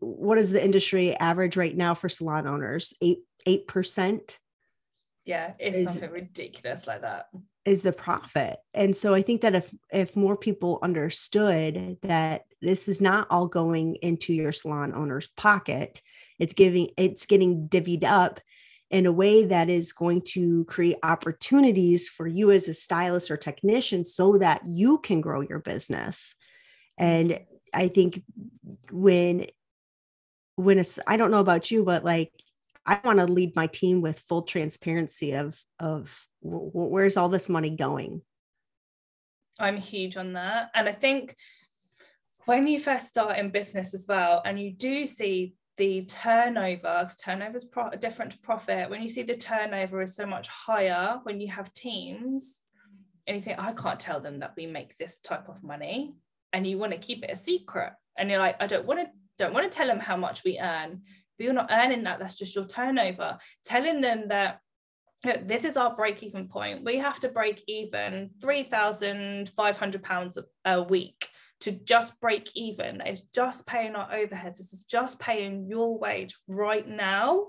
[0.00, 2.94] what is the industry average right now for salon owners?
[3.00, 4.38] Eight eight percent.
[5.24, 7.28] Yeah, it's is, something ridiculous like that.
[7.64, 8.58] Is the profit.
[8.74, 13.46] And so I think that if if more people understood that this is not all
[13.46, 16.02] going into your salon owner's pocket,
[16.38, 18.40] it's giving it's getting divvied up
[18.92, 23.38] in a way that is going to create opportunities for you as a stylist or
[23.38, 26.34] technician so that you can grow your business.
[26.98, 27.40] And
[27.72, 28.22] I think
[28.90, 29.46] when
[30.56, 32.30] when a, I don't know about you, but like
[32.84, 37.48] I want to lead my team with full transparency of of w- where's all this
[37.48, 38.20] money going.
[39.58, 41.34] I'm huge on that, and I think
[42.44, 47.16] when you first start in business as well, and you do see the turnover, because
[47.16, 48.90] turnover is pro- different to profit.
[48.90, 52.60] When you see the turnover is so much higher when you have teams,
[53.26, 56.14] and you think I can't tell them that we make this type of money,
[56.52, 59.06] and you want to keep it a secret and you're like i don't want to
[59.38, 61.02] don't want to tell them how much we earn.
[61.36, 63.38] But you're not earning that that's just your turnover.
[63.64, 64.60] Telling them that
[65.24, 66.84] this is our break even point.
[66.84, 71.28] We have to break even 3500 pounds a week
[71.62, 76.36] to just break even it's just paying our overheads this is just paying your wage
[76.46, 77.46] right now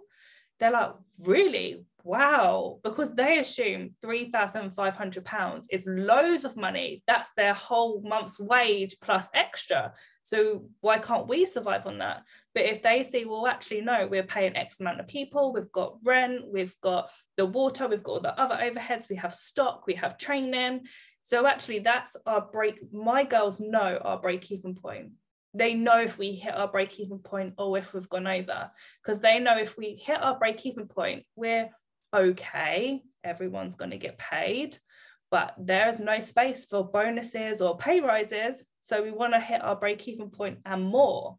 [0.60, 7.02] they're like really wow, because they assume £3,500 is loads of money.
[7.08, 9.94] That's their whole month's wage plus extra.
[10.24, 12.24] So why can't we survive on that?
[12.54, 15.98] But if they say, well, actually, no, we're paying X amount of people, we've got
[16.04, 20.18] rent, we've got the water, we've got the other overheads, we have stock, we have
[20.18, 20.82] training.
[21.24, 22.94] So actually, that's our break.
[22.94, 25.12] My girls know our break even point
[25.56, 28.72] they know if we hit our break even point or if we've gone over
[29.04, 31.70] because they know if we hit our break even point we're
[32.14, 34.78] okay, everyone's going to get paid,
[35.32, 38.66] but there is no space for bonuses or pay rises.
[38.82, 41.38] So we want to hit our break even point and more.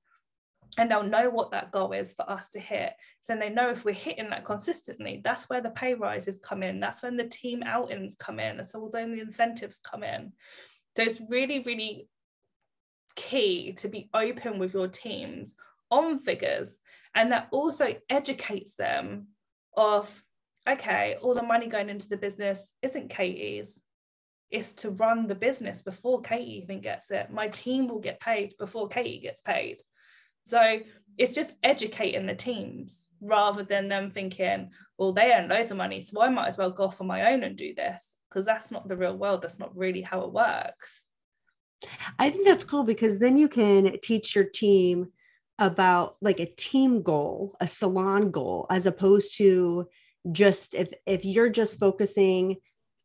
[0.77, 2.93] And they'll know what that goal is for us to hit.
[3.21, 6.81] So they know if we're hitting that consistently, that's where the pay rises come in.
[6.81, 8.57] That's when the team outings come in.
[8.57, 10.33] That's all when the incentives come in.
[10.97, 12.09] So it's really, really
[13.15, 15.55] key to be open with your teams
[15.91, 16.79] on figures.
[17.15, 19.29] And that also educates them
[19.77, 20.25] of
[20.69, 23.81] okay, all the money going into the business isn't Katie's.
[24.51, 27.31] It's to run the business before Katie even gets it.
[27.31, 29.79] My team will get paid before Katie gets paid.
[30.45, 30.81] So
[31.17, 36.03] it's just educating the teams rather than them thinking, well, they earn loads of money,
[36.03, 38.71] so I might as well go off on my own and do this because that's
[38.71, 39.43] not the real world.
[39.43, 41.05] That's not really how it works.
[42.19, 45.13] I think that's cool because then you can teach your team
[45.59, 49.89] about like a team goal, a salon goal, as opposed to
[50.33, 52.57] just if if you're just focusing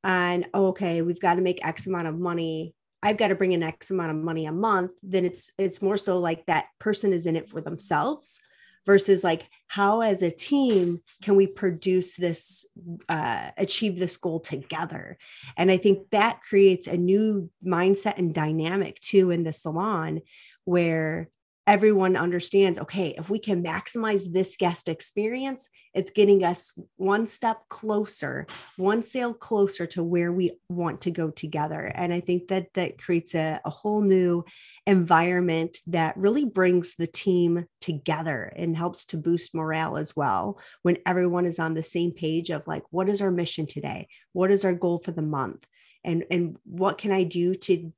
[0.04, 2.74] on oh, okay we've got to make x amount of money
[3.04, 5.98] i've got to bring in x amount of money a month then it's it's more
[5.98, 8.40] so like that person is in it for themselves
[8.86, 12.66] versus like how as a team can we produce this
[13.08, 15.18] uh, achieve this goal together?
[15.58, 20.22] And i think that creates a new mindset and dynamic too in the salon
[20.66, 21.30] where
[21.70, 27.60] everyone understands okay if we can maximize this guest experience it's getting us one step
[27.70, 28.48] closer
[28.78, 31.92] one sale closer to where we want to go together.
[31.94, 34.44] And i think that that creates a, a whole new
[34.88, 40.60] environment that really brings the team together and helps to boost morale as well.
[40.82, 44.08] When everyone is on the same page of like what is our mission today?
[44.34, 45.66] What is our goal for the month?
[46.04, 47.92] And and what can i do to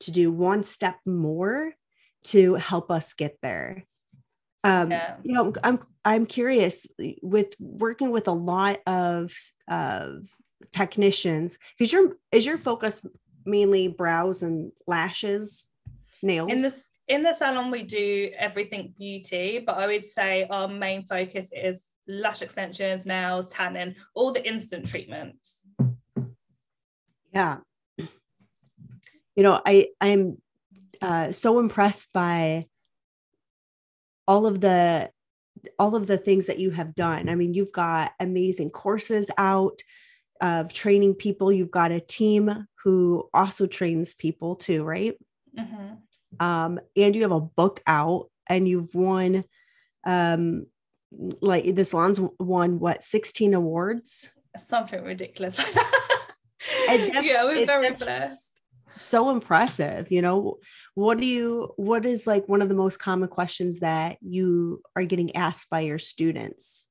[0.00, 1.72] to do one step more
[2.24, 3.84] to help us get there.
[4.64, 5.16] Um yeah.
[5.24, 6.86] you know i'm i'm curious
[7.20, 9.32] with working with a lot of
[9.66, 10.28] of
[10.70, 13.04] technicians because your is your focus
[13.44, 15.68] mainly brows and lashes
[16.22, 16.48] nails?
[16.48, 21.02] in this in the salon we do everything beauty but i would say our main
[21.02, 25.60] focus is lash extensions nails tanning all the instant treatments.
[27.32, 27.58] Yeah.
[27.98, 30.38] You know i i'm
[31.02, 32.66] uh, so impressed by
[34.28, 35.10] all of the
[35.78, 37.28] all of the things that you have done.
[37.28, 39.82] I mean, you've got amazing courses out
[40.40, 41.52] of training people.
[41.52, 45.14] You've got a team who also trains people too, right?
[45.56, 46.44] Mm-hmm.
[46.44, 49.44] Um, and you have a book out, and you've won,
[50.04, 50.66] um,
[51.10, 54.30] like the salon's won what sixteen awards?
[54.56, 55.58] Something ridiculous.
[56.88, 58.51] yeah, we're very blessed
[58.94, 60.58] so impressive you know?
[60.94, 65.04] What do you what is like one of the most common questions that you are
[65.04, 66.88] getting asked by your students?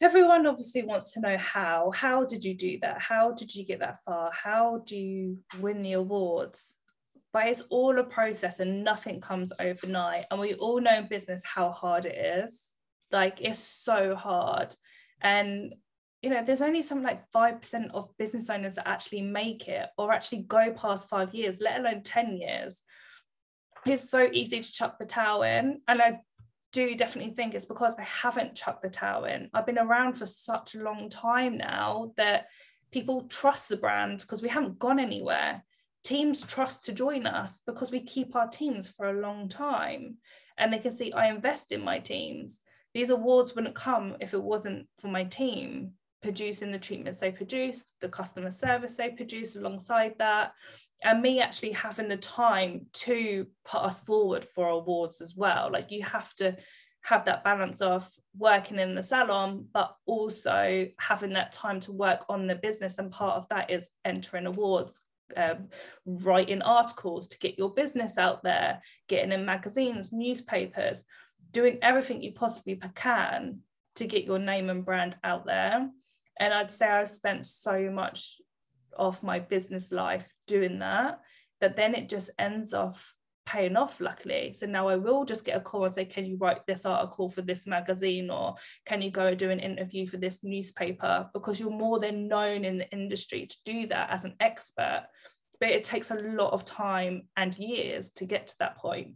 [0.00, 1.92] Everyone obviously wants to know how.
[1.94, 3.00] How did you do that?
[3.00, 4.32] How did you get that far?
[4.32, 6.74] How do you win the awards?
[7.32, 10.24] But it's all a process and nothing comes overnight.
[10.30, 12.60] And we all know in business how hard it is.
[13.12, 14.74] Like it's so hard.
[15.20, 15.74] And
[16.22, 20.12] you know, there's only something like 5% of business owners that actually make it or
[20.12, 22.82] actually go past five years, let alone 10 years.
[23.84, 25.80] It's so easy to chuck the towel in.
[25.88, 26.20] And I
[26.72, 29.50] do definitely think it's because I haven't chucked the towel in.
[29.52, 32.46] I've been around for such a long time now that
[32.92, 35.64] people trust the brand because we haven't gone anywhere.
[36.04, 40.18] Teams trust to join us because we keep our teams for a long time
[40.56, 42.60] and they can see I invest in my teams.
[42.94, 47.92] These awards wouldn't come if it wasn't for my team producing the treatments they produce,
[48.00, 50.52] the customer service they produce alongside that,
[51.02, 55.70] and me actually having the time to put us forward for awards as well.
[55.72, 56.56] Like you have to
[57.02, 58.08] have that balance of
[58.38, 62.98] working in the salon, but also having that time to work on the business.
[62.98, 65.00] And part of that is entering awards,
[65.36, 65.68] um,
[66.06, 71.04] writing articles to get your business out there, getting in magazines, newspapers,
[71.50, 73.60] doing everything you possibly can
[73.96, 75.90] to get your name and brand out there.
[76.40, 78.40] And I'd say I've spent so much
[78.96, 81.20] of my business life doing that,
[81.60, 83.14] that then it just ends off
[83.44, 84.54] paying off luckily.
[84.56, 87.28] So now i will just get a call and say can you write this article
[87.28, 88.30] for this magazine?
[88.30, 88.54] Or
[88.86, 91.28] can you go do an interview for this newspaper?
[91.32, 95.06] Because you're more than known in the industry to do that as an expert.
[95.60, 99.14] But it takes a lot of time and years to get to that point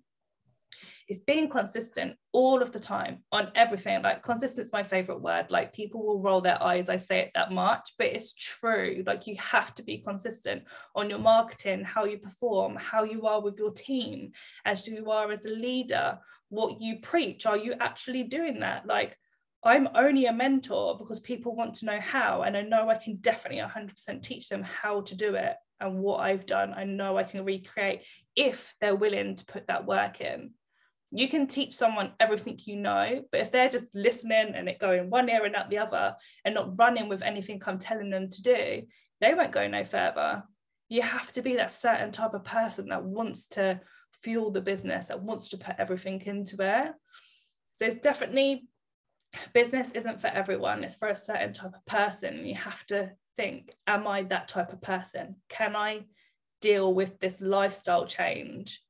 [1.09, 4.03] is being consistent all of the time on everything.
[4.03, 5.47] Like consistent is my favorite word.
[5.51, 9.03] Like people will roll their eyes, I say it that much, but it's true.
[9.07, 13.41] Like you have to be consistent on your marketing, how you perform, how you are
[13.41, 14.33] with your team,
[14.65, 17.47] as you are as a leader, what you preach.
[17.47, 18.87] Are you actually doing that?
[18.87, 19.17] Like
[19.65, 23.17] I'm only a mentor because people want to know how, and I know I can
[23.17, 26.73] definitely 100% teach them how to do it and what I've done.
[26.75, 28.03] I know I can recreate
[28.35, 30.53] if they're willing to put that work in
[31.11, 35.09] you can teach someone everything you know, but if they're just listening and it going
[35.09, 38.43] one ear and out the other and not running with anything I'm telling them to
[38.43, 38.83] do,
[39.21, 40.43] they won't go no further.
[40.89, 43.81] You have to be that certain type of person that wants to
[44.23, 46.93] fuel the business, that wants to put everything into it.
[47.77, 48.69] So it's definitely
[49.53, 52.47] business isn't for everyone, it's for a certain type of person.
[52.47, 55.37] You have to think, am I that type of person?
[55.49, 56.01] Can I
[56.61, 58.81] deal with this lifestyle change?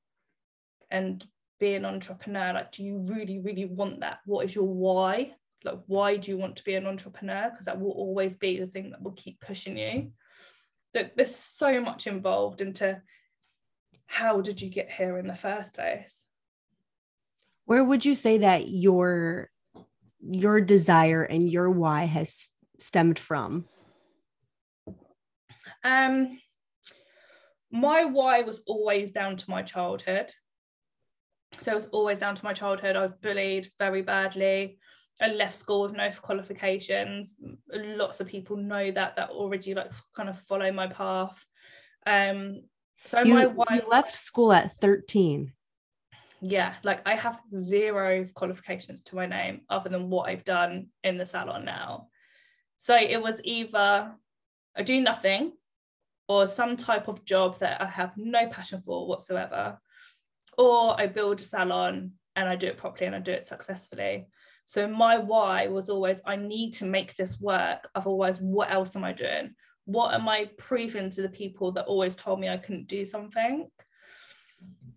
[0.91, 1.25] And
[1.59, 4.19] be an entrepreneur like do you really really want that?
[4.27, 5.35] What is your why?
[5.65, 7.51] Like why do you want to be an entrepreneur?
[7.51, 10.13] Because that will always be the thing that will keep pushing you.
[10.95, 13.01] That there's so much involved into
[14.07, 16.25] how did you get here in the first place?
[17.65, 19.51] Where would you say that your
[20.21, 23.67] your desire and your why has stemmed from?
[25.83, 26.39] Um
[27.71, 30.33] my why was always down to my childhood
[31.61, 32.97] So it was always down to my childhood.
[32.97, 34.79] I was bullied very badly.
[35.21, 37.35] I left school with no qualifications.
[37.73, 41.45] Lots of people know that that already like kind of follow my path.
[42.07, 42.63] Um,
[43.05, 45.53] so you, my wife you left school at 13.
[46.43, 51.17] Yeah, like I have zero qualifications to my name other than what I've done in
[51.17, 52.09] the salon now.
[52.77, 54.13] So it was either
[54.77, 55.53] I do nothing
[56.29, 59.79] or some type of job that I have no passion for whatsoever,
[60.57, 64.29] or I build a salon and I do it properly and I do it successfully.
[64.65, 67.89] So my why was always I need to make this work.
[67.95, 69.55] Otherwise, what else am I doing?
[69.85, 73.71] What am I proving to the people that always told me I couldn't do something?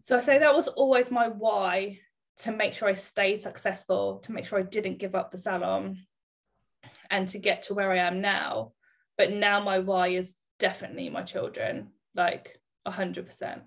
[0.01, 1.99] So I say that was always my why
[2.39, 5.99] to make sure I stayed successful, to make sure I didn't give up the salon
[7.09, 8.73] and to get to where I am now.
[9.17, 13.61] But now my why is definitely my children, like a hundred percent.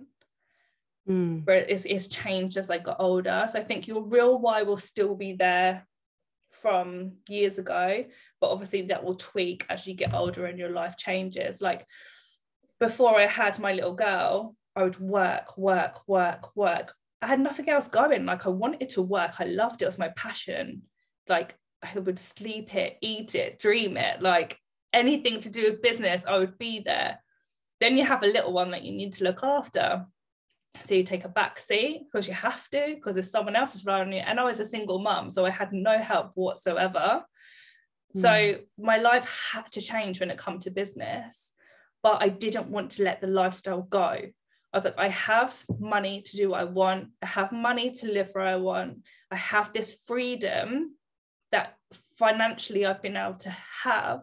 [1.08, 1.44] Mm.
[1.44, 3.46] But it's, it's changed as I got older.
[3.50, 5.86] So I think your real why will still be there
[6.50, 8.04] from years ago,
[8.40, 11.60] but obviously that will tweak as you get older and your life changes.
[11.60, 11.86] Like
[12.78, 16.94] before I had my little girl, I would work, work, work, work.
[17.20, 18.26] I had nothing else going.
[18.26, 19.40] Like I wanted to work.
[19.40, 19.84] I loved it.
[19.84, 20.82] It was my passion.
[21.28, 24.22] Like I would sleep it, eat it, dream it.
[24.22, 24.58] Like
[24.92, 27.18] anything to do with business, I would be there.
[27.80, 30.06] Then you have a little one that you need to look after.
[30.84, 33.84] So you take a back seat because you have to, because if someone else is
[33.84, 34.20] relying on you.
[34.20, 37.24] And I was a single mum, so I had no help whatsoever.
[38.16, 38.20] Mm.
[38.20, 38.84] So hmm.
[38.84, 41.52] my life had to change when it come to business,
[42.02, 44.16] but I didn't want to let the lifestyle go.
[44.74, 47.08] I was like, I have money to do what I want.
[47.20, 49.04] I have money to live where I want.
[49.30, 50.96] I have this freedom
[51.52, 51.76] that
[52.18, 53.54] financially I've been able to
[53.84, 54.22] have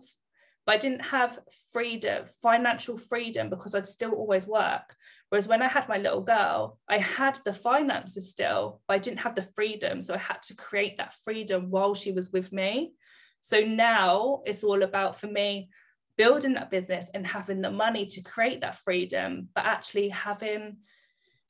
[0.70, 1.40] but I didn't have
[1.74, 4.96] freedom, financial freedom, because I'd still always work.
[5.30, 9.20] Whereas when I had my little girl, I had the finances still, but I didn't
[9.20, 10.02] have the freedom.
[10.02, 12.94] So I had to create that freedom while she was with me.
[13.42, 15.70] So now it's all about, for me,
[16.18, 20.78] building that business and having the money to create that freedom, but actually having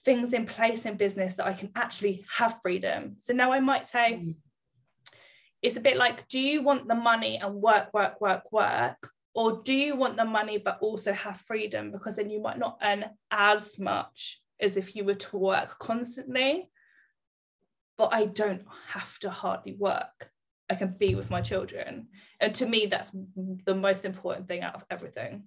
[0.04, 3.16] things in place in business that I can actually have freedom.
[3.20, 4.36] So now I might say, mm
[5.62, 9.62] it's a bit like do you want the money and work work work work or
[9.64, 11.92] do you want the money but also have freedom?
[11.92, 16.70] Because then you might not earn as much as if you were to work constantly.
[17.98, 20.32] But i don't have to hardly work.
[20.70, 22.08] I can be with my children.
[22.40, 23.12] And to me that's
[23.66, 25.44] the most important thing out of everything.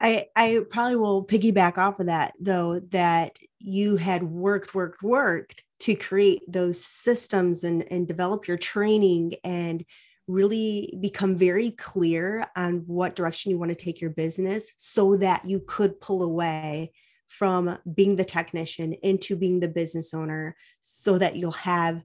[0.00, 5.62] I, I probably will piggyback off of that though that you had worked worked worked
[5.80, 9.84] to create those systems and, and develop your training and
[10.28, 15.44] really become very clear on what direction you want to take your business so that
[15.44, 16.92] you could pull away
[17.28, 22.02] from being the technician into being the business owner so that you'll have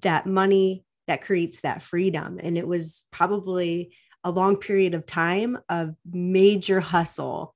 [0.00, 2.38] that money that creates that freedom.
[2.42, 3.94] And it was probably
[4.24, 7.54] a long period of time of major hustle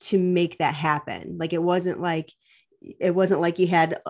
[0.00, 1.36] to make that happen.
[1.38, 2.32] Like it wasn't like
[2.80, 4.00] it wasn't like you had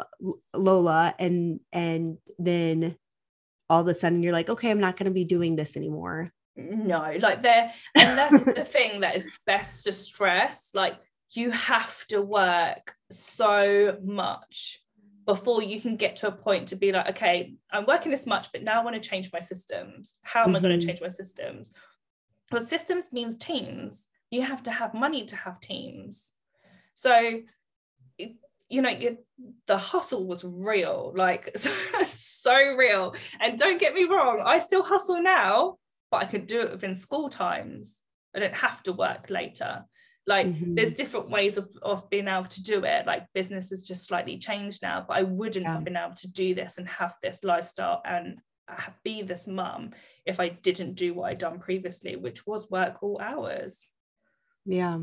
[0.55, 2.97] Lola and and then
[3.69, 6.33] all of a sudden you're like, okay, I'm not going to be doing this anymore.
[6.57, 10.71] No, like there, and that's the thing that is best to stress.
[10.75, 10.95] Like
[11.33, 14.81] you have to work so much
[15.27, 18.53] before you can get to a point to be like, okay, I'm working this much,
[18.53, 20.15] but now I want to change my systems.
[20.23, 20.57] How am mm-hmm.
[20.57, 21.75] I going to change my systems?
[22.51, 24.07] Well, systems means teams.
[24.31, 26.33] You have to have money to have teams.
[26.95, 27.41] So
[28.69, 28.93] you know
[29.67, 31.57] the hustle was real like
[32.07, 33.15] so real.
[33.41, 35.77] And don't get me wrong i still hustle now
[36.11, 37.97] but i can do it within school times.
[38.35, 39.85] I don't have to work later.
[40.27, 40.75] Like mm-hmm.
[40.75, 43.07] there's different ways of, of being able to do it.
[43.07, 45.73] Like business has just slightly changed now but i wouldn't yeah.
[45.73, 48.39] have been able to do this and have this lifestyle and
[49.05, 49.93] be this mum
[50.25, 53.87] if i didn't do what i'd done previously which was work all hours.
[54.65, 54.99] Yeah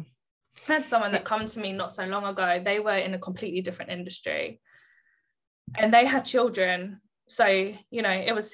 [0.67, 2.61] I had someone that come to me not so long ago.
[2.63, 4.61] They were in a completely different industry
[5.77, 7.01] and they had children.
[7.27, 8.53] So, you know, it was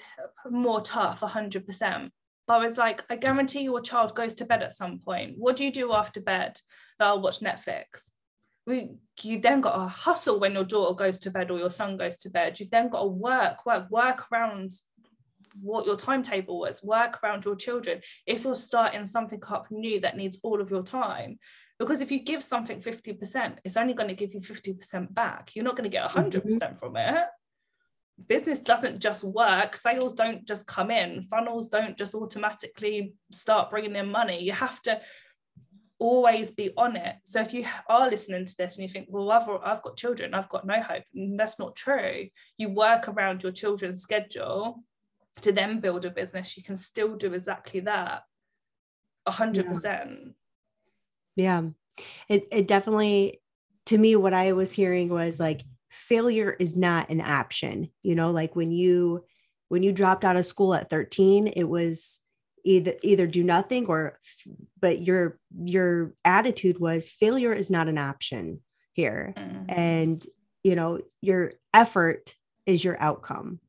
[0.50, 2.10] more tough, 100%.
[2.48, 5.36] But I was like, I guarantee your child goes to bed at some point.
[5.38, 6.60] What do you do after bed?
[6.98, 8.10] They'll watch Netflix.
[8.66, 8.92] We,
[9.22, 12.18] you then got to hustle when your daughter goes to bed or your son goes
[12.20, 12.60] to bed.
[12.60, 14.72] You then got to work, work, work around
[15.62, 18.02] what your timetable was, work around your children.
[18.26, 21.40] If you're starting something up new that needs all of your time,
[21.80, 25.56] because if you give something 50%, it's only going to give you 50% back.
[25.56, 26.48] You're not going to get 100% mm-hmm.
[26.48, 27.24] percent from it.
[28.28, 29.78] Business doesn't just work.
[29.78, 31.24] Sales don't just come in.
[31.24, 34.44] Funnels don't just automatically start bringing in money.
[34.44, 35.00] You have to
[36.00, 39.30] always be on it so if you are listening to this and you think well
[39.30, 41.04] I've, I've got children I've got no hope
[41.36, 44.82] that's not true you work around your children's schedule
[45.42, 48.22] to then build a business you can still do exactly that
[49.26, 49.72] 100 yeah,
[51.40, 51.64] yeah.
[52.28, 53.42] it, it definitely
[53.86, 58.32] to me what i was hearing was like failure is not an option you know
[58.32, 59.24] like when you
[59.70, 62.20] when you dropped out of school at 13 it was
[62.64, 64.20] either either do nothing or
[64.80, 68.60] but your your attitude was failure is not an option
[68.94, 69.66] here mm-hmm.
[69.70, 70.26] and
[70.64, 72.36] you know your effort
[72.66, 73.60] is your outcome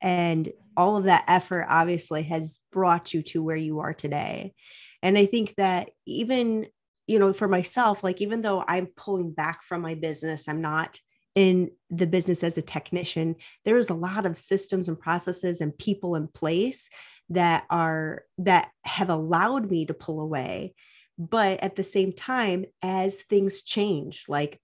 [0.00, 4.54] and all of that effort obviously has brought you to where you are today
[5.02, 6.66] and i think that even
[7.06, 10.98] you know for myself like even though i'm pulling back from my business i'm not
[11.34, 13.34] in the business as a technician
[13.64, 16.88] there is a lot of systems and processes and people in place
[17.32, 20.74] that are that have allowed me to pull away.
[21.18, 24.60] But at the same time as things change like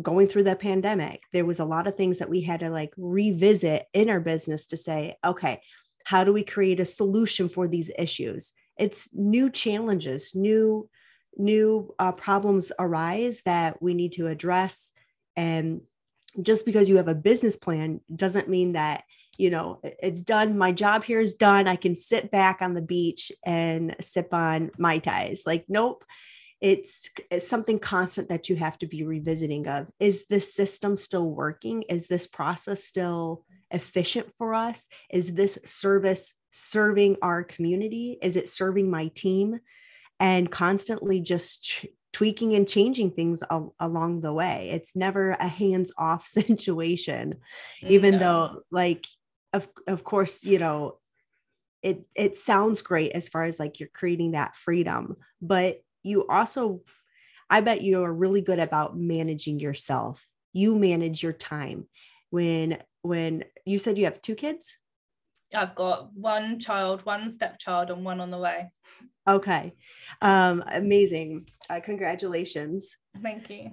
[0.00, 2.94] going through the pandemic there was a lot of things that we had to like
[2.96, 5.60] revisit in our business to say okay
[6.04, 8.52] how do we create a solution for these issues?
[8.78, 10.88] It's new challenges new
[11.36, 14.90] new uh, problems arise that we need to address.
[15.36, 15.82] And
[16.40, 19.04] just because you have a business plan doesn't mean that
[19.38, 20.56] you know it's done.
[20.56, 21.68] My job here is done.
[21.68, 26.04] I can sit back on the beach and sip on mai tais like nope.
[26.60, 29.90] It's it's something constant that you have to be revisiting of.
[30.00, 31.82] Is this system still working?
[31.82, 34.86] Is this process still efficient for us?
[35.10, 38.18] Is this service serving our community?
[38.22, 39.60] Is it serving my team
[40.18, 44.70] and constantly just tweaking and changing things al- along the way.
[44.72, 47.36] It's never a hands off situation,
[47.82, 48.20] even yeah.
[48.20, 49.06] though, like,
[49.52, 50.98] of, of course, you know,
[51.82, 56.80] it, it sounds great as far as like you're creating that freedom, but you also,
[57.50, 60.26] I bet you are really good about managing yourself.
[60.52, 61.86] You manage your time.
[62.30, 64.78] When, when you said you have two kids,
[65.54, 68.70] I've got one child, one stepchild, and one on the way.
[69.28, 69.74] Okay.
[70.22, 71.48] Um, amazing.
[71.68, 72.96] Uh, congratulations.
[73.22, 73.72] Thank you.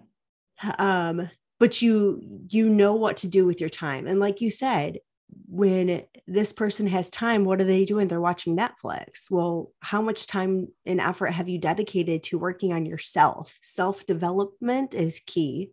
[0.78, 1.30] Um,
[1.60, 4.08] but you you know what to do with your time.
[4.08, 5.00] And like you said,
[5.48, 8.08] when this person has time, what are they doing?
[8.08, 9.30] They're watching Netflix.
[9.30, 13.58] Well, how much time and effort have you dedicated to working on yourself?
[13.62, 15.72] Self-development is key.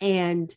[0.00, 0.54] And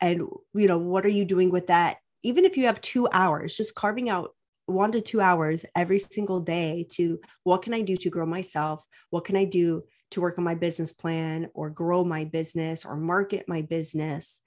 [0.00, 0.22] and
[0.54, 1.98] you know, what are you doing with that?
[2.22, 4.34] Even if you have 2 hours, just carving out
[4.66, 8.84] one to two hours every single day to what can I do to grow myself?
[9.10, 12.96] What can I do to work on my business plan or grow my business or
[12.96, 14.40] market my business?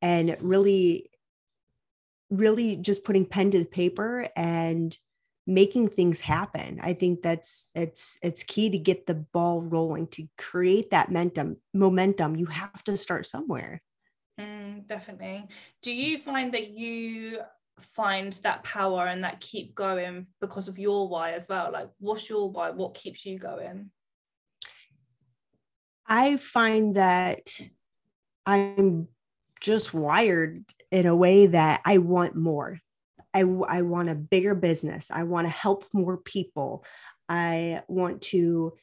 [0.00, 1.10] And really,
[2.30, 4.96] really just putting pen to paper and
[5.46, 6.80] making things happen.
[6.82, 11.56] I think that's it's it's key to get the ball rolling to create that momentum
[11.74, 12.36] momentum.
[12.36, 13.82] You have to start somewhere.
[14.40, 15.46] Mm, definitely.
[15.82, 17.40] Do you find that you
[17.80, 21.70] find that power and that keep going because of your why as well?
[21.72, 22.70] Like what's your why?
[22.70, 23.90] What keeps you going?
[26.06, 27.48] I find that
[28.44, 29.06] i'm
[29.60, 32.80] just wired in a way that i want more.
[33.32, 35.06] I, I want a bigger business.
[35.10, 36.84] I want to help more people.
[37.30, 38.74] I want to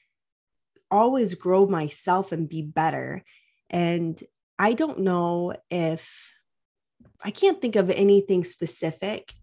[0.89, 3.23] always grow myself and be better.
[3.69, 4.21] And
[4.57, 6.33] i don't know if
[7.23, 9.33] I can't think of anything specific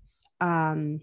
[0.40, 1.00] um,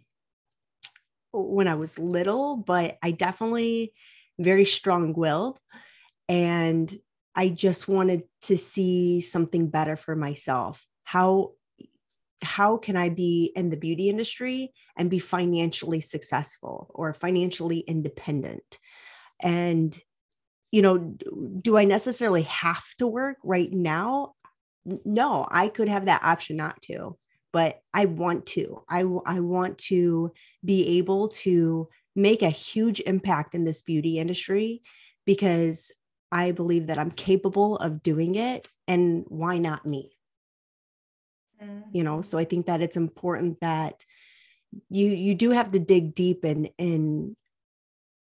[1.31, 3.93] when I was little, but I definitely
[4.39, 5.59] very strong willed.
[6.29, 6.99] And
[7.35, 10.85] I just wanted to see something better for myself.
[11.03, 11.51] How
[12.41, 18.79] how can I be in the beauty industry and be financially successful or financially independent?
[19.41, 19.97] And
[20.71, 24.33] you know, do I necessarily have to work right now?
[24.85, 27.17] No, I could have that option not to,
[27.51, 28.83] but I want to.
[28.89, 34.81] I, I want to be able to make a huge impact in this beauty industry
[35.25, 35.91] because
[36.31, 38.69] I believe that I'm capable of doing it.
[38.87, 40.17] And why not me?
[41.63, 41.83] Mm.
[41.91, 44.03] You know, so I think that it's important that
[44.89, 47.35] you you do have to dig deep and and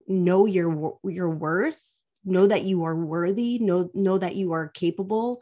[0.07, 5.41] know your your worth know that you are worthy know know that you are capable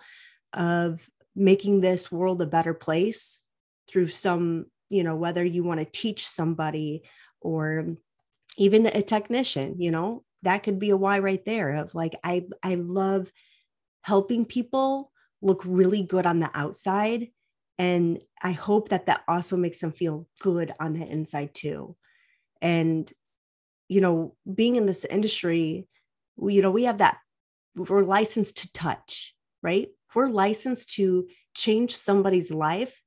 [0.53, 3.39] of making this world a better place
[3.89, 7.03] through some, you know, whether you want to teach somebody
[7.41, 7.95] or
[8.57, 12.47] even a technician, you know, that could be a why right there of like I
[12.63, 13.31] I love
[14.01, 17.29] helping people look really good on the outside
[17.77, 21.95] and I hope that that also makes them feel good on the inside too.
[22.61, 23.11] And
[23.87, 25.87] you know, being in this industry
[26.37, 27.17] we, you know we have that
[27.75, 33.01] we're licensed to touch right we're licensed to change somebody's life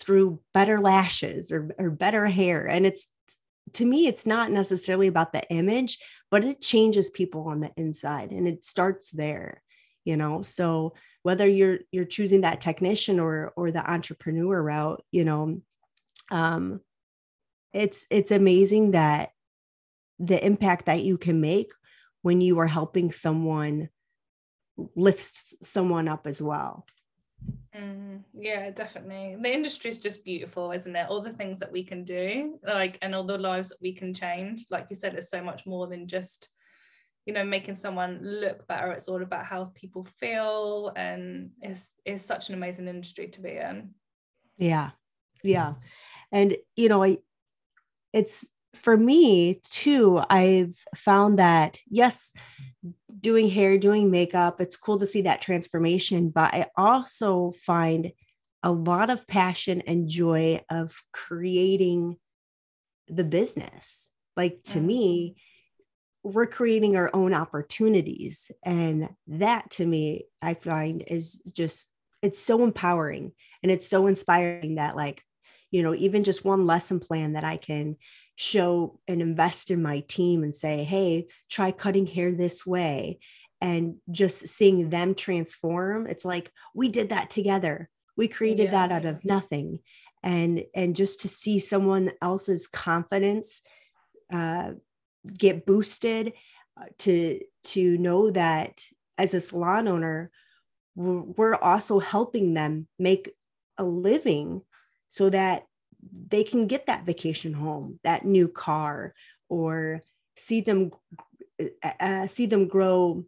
[0.00, 2.66] through better lashes or, or better hair.
[2.66, 3.08] And it's
[3.74, 5.98] to me it's not necessarily about the image
[6.30, 9.62] but it changes people on the inside and it starts there
[10.04, 10.42] you know?
[10.42, 15.60] So whether you're you're choosing that technician or or the entrepreneur route you know
[16.30, 16.80] um
[17.72, 19.30] it's it's amazing that
[20.18, 21.72] the impact that you can make
[22.22, 23.88] when you are helping someone
[24.94, 26.86] lifts someone up as well
[27.76, 29.36] Mm, yeah, definitely.
[29.40, 31.06] The industry is just beautiful, isn't it?
[31.08, 34.12] All the things that we can do, like, and all the lives that we can
[34.12, 34.66] change.
[34.70, 36.48] Like you said, it's so much more than just,
[37.24, 38.92] you know, making someone look better.
[38.92, 43.52] It's all about how people feel, and it's it's such an amazing industry to be
[43.52, 43.94] in.
[44.58, 44.90] Yeah,
[45.42, 45.74] yeah,
[46.30, 47.18] and you know, I,
[48.12, 48.48] it's
[48.82, 50.20] for me too.
[50.28, 52.32] I've found that yes,
[53.22, 56.28] doing hair, doing makeup, it's cool to see that transformation.
[56.28, 58.12] But I also find
[58.62, 62.16] a lot of passion and joy of creating
[63.08, 64.10] the business.
[64.36, 64.86] Like to mm-hmm.
[64.86, 65.36] me,
[66.24, 68.50] we're creating our own opportunities.
[68.64, 71.88] And that to me, I find is just,
[72.22, 75.22] it's so empowering and it's so inspiring that, like,
[75.72, 77.96] you know, even just one lesson plan that I can
[78.36, 83.18] show and invest in my team and say, hey, try cutting hair this way.
[83.60, 87.88] And just seeing them transform, it's like we did that together.
[88.16, 88.88] We created yeah.
[88.88, 89.78] that out of nothing.
[90.22, 93.62] And and just to see someone else's confidence
[94.32, 94.72] uh,
[95.38, 96.32] get boosted,
[96.80, 98.84] uh, to to know that
[99.18, 100.30] as a salon owner,
[100.94, 103.30] we're also helping them make
[103.78, 104.62] a living
[105.08, 105.66] so that
[106.28, 109.14] they can get that vacation home, that new car,
[109.48, 110.02] or
[110.36, 110.90] see them
[111.60, 113.24] uh, uh, see them grow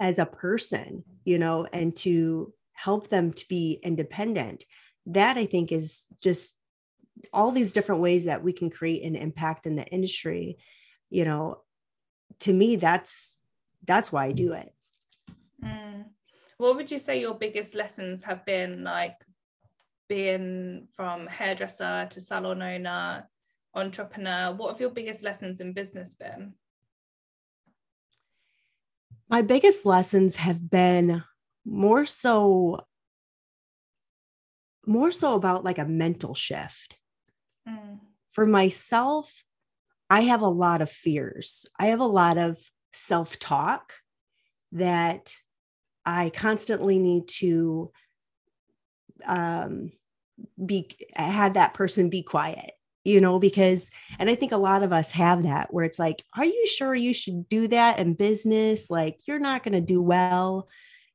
[0.00, 4.64] as a person, you know, and to help them to be independent.
[5.06, 6.56] That I think is just
[7.32, 10.58] all these different ways that we can create an impact in the industry.
[11.10, 11.62] You know,
[12.40, 13.38] to me, that's
[13.84, 14.72] that's why I do it.
[15.64, 16.04] Mm.
[16.58, 19.16] What would you say your biggest lessons have been like
[20.08, 23.28] being from hairdresser to salon owner,
[23.74, 26.54] entrepreneur, what have your biggest lessons in business been?
[29.28, 31.22] My biggest lessons have been
[31.64, 32.80] more so
[34.86, 36.96] more so about like a mental shift.
[37.68, 37.98] Mm.
[38.32, 39.44] For myself,
[40.08, 41.66] I have a lot of fears.
[41.78, 42.56] I have a lot of
[42.94, 43.92] self-talk
[44.72, 45.34] that
[46.06, 47.92] I constantly need to
[49.26, 49.92] um,
[50.64, 52.72] be had that person be quiet
[53.04, 56.24] you know because and i think a lot of us have that where it's like
[56.36, 58.90] are you sure you should do that in business?
[58.90, 60.68] Like you're not going to do well.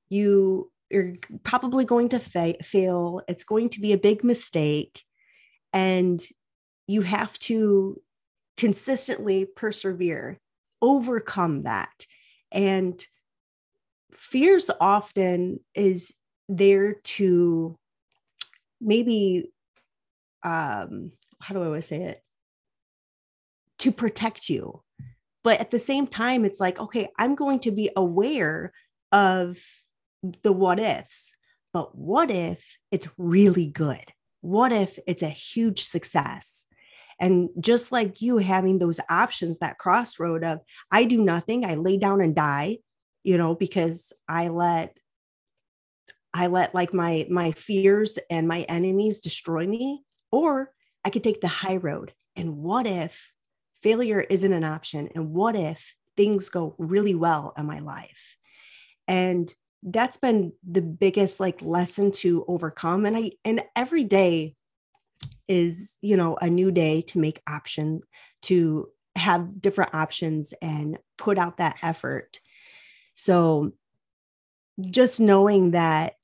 [0.09, 3.21] You you're probably going to fa- fail.
[3.27, 5.03] It's going to be a big mistake.
[5.71, 6.23] And
[6.87, 7.99] you have to
[8.57, 10.39] consistently persevere
[10.81, 12.05] overcome that.
[12.51, 13.03] And
[14.13, 16.13] fears often is
[16.47, 17.75] there to
[18.83, 19.51] maybe
[20.43, 22.23] um how do I always say it?
[23.79, 24.81] To protect you.
[25.43, 28.71] But at the same time, it's like, okay, I'm going to be aware
[29.11, 29.57] of
[30.43, 31.35] the what ifs.
[31.73, 34.13] But what if it's really good?
[34.39, 36.67] What if it's a huge success?
[37.19, 40.59] And just like you having those options, that crossroad of
[40.91, 42.79] I do nothing, I lay down and die,
[43.23, 44.97] you know, because I let
[46.33, 50.71] I let like my my fears and my enemies destroy me or
[51.05, 52.13] I could take the high road.
[52.35, 53.31] And what if
[53.83, 55.09] failure isn't an option?
[55.13, 58.37] And what if things go really well in my life?
[59.07, 59.53] And
[59.83, 63.05] that's been the biggest like lesson to overcome.
[63.05, 64.55] And I and every day
[65.47, 68.01] is you know a new day to make option
[68.43, 72.39] to have different options and put out that effort.
[73.13, 73.73] So
[74.81, 76.15] just knowing that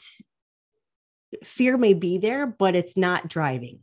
[1.44, 3.80] fear may be there, but it's not driving.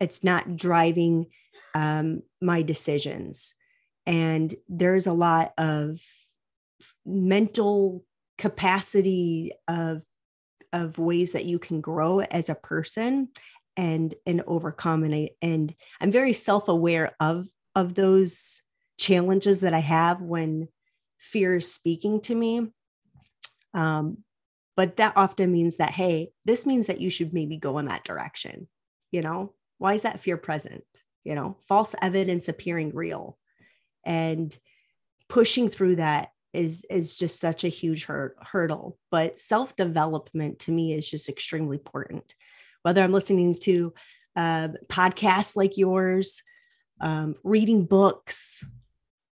[0.00, 1.26] It's not driving
[1.74, 3.54] um, my decisions.
[4.06, 6.00] And there's a lot of
[7.04, 8.04] mental
[8.36, 10.02] capacity of
[10.72, 13.28] of ways that you can grow as a person
[13.76, 18.62] and and overcome and I and I'm very self-aware of of those
[18.98, 20.68] challenges that I have when
[21.18, 22.68] fear is speaking to me
[23.74, 24.18] um,
[24.76, 28.04] but that often means that, hey, this means that you should maybe go in that
[28.04, 28.68] direction.
[29.10, 30.84] You know, why is that fear present?
[31.24, 33.38] You know, false evidence appearing real
[34.04, 34.56] and
[35.28, 40.72] pushing through that is is just such a huge hur- hurdle but self development to
[40.72, 42.34] me is just extremely important
[42.82, 43.92] whether i'm listening to
[44.36, 46.42] uh, podcasts like yours
[47.00, 48.64] um, reading books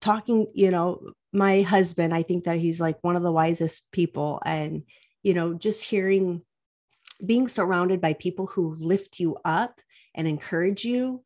[0.00, 1.00] talking you know
[1.36, 4.40] my husband i think that he's like one of the wisest people.
[4.44, 4.82] And
[5.22, 6.42] you know just hearing
[7.24, 9.80] being surrounded by people who lift you up
[10.14, 11.22] and encourage you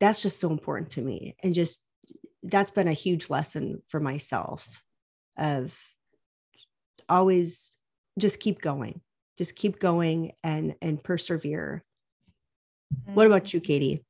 [0.00, 1.36] that's just so important to me.
[1.42, 1.82] And just
[2.42, 4.68] that's been a huge lesson for myself
[5.38, 5.76] of
[7.08, 7.76] always
[8.18, 9.00] just keep going
[9.38, 11.84] just keep going and and persevere.
[12.94, 13.14] Mm-hmm.
[13.14, 14.04] what about you katie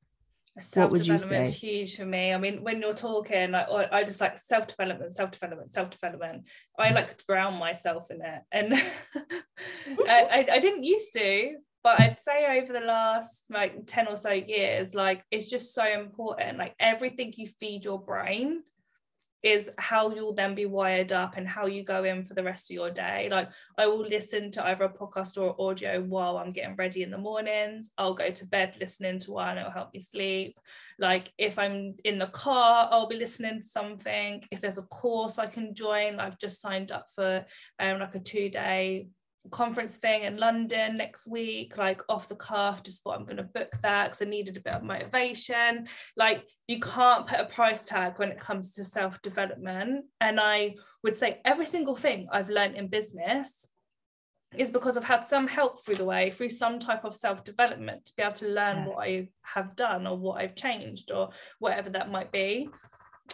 [0.58, 2.32] self-development is huge for me.
[2.32, 6.44] I mean when you're talking like i just like self-development self-development self-development.
[6.78, 6.94] I mm.
[6.94, 8.42] like drown myself in it.
[8.52, 8.74] And
[10.08, 14.30] I, I didn't used to but I'd say over the last like 10 or so
[14.30, 16.56] years, like it's just so important.
[16.56, 18.62] Like everything you feed your brain
[19.44, 22.70] is how you'll then be wired up and how you go in for the rest
[22.70, 23.28] of your day.
[23.30, 27.10] Like I will listen to either a podcast or audio while I'm getting ready in
[27.10, 27.90] the mornings.
[27.98, 30.58] I'll go to bed listening to one, it'll help me sleep.
[30.98, 34.42] Like if I'm in the car, I'll be listening to something.
[34.50, 37.44] If there's a course I can join, I've just signed up for
[37.78, 39.08] um, like a two-day
[39.50, 43.42] conference thing in London next week, like off the cuff, just thought I'm going to
[43.42, 45.86] book that because I needed a bit of motivation.
[46.16, 50.06] Like, you can't put a price tag when it comes to self development.
[50.20, 53.68] And I would say every single thing I've learned in business
[54.56, 58.06] is because I've had some help through the way, through some type of self development
[58.06, 58.88] to be able to learn yes.
[58.88, 62.68] what I have done or what I've changed or whatever that might be.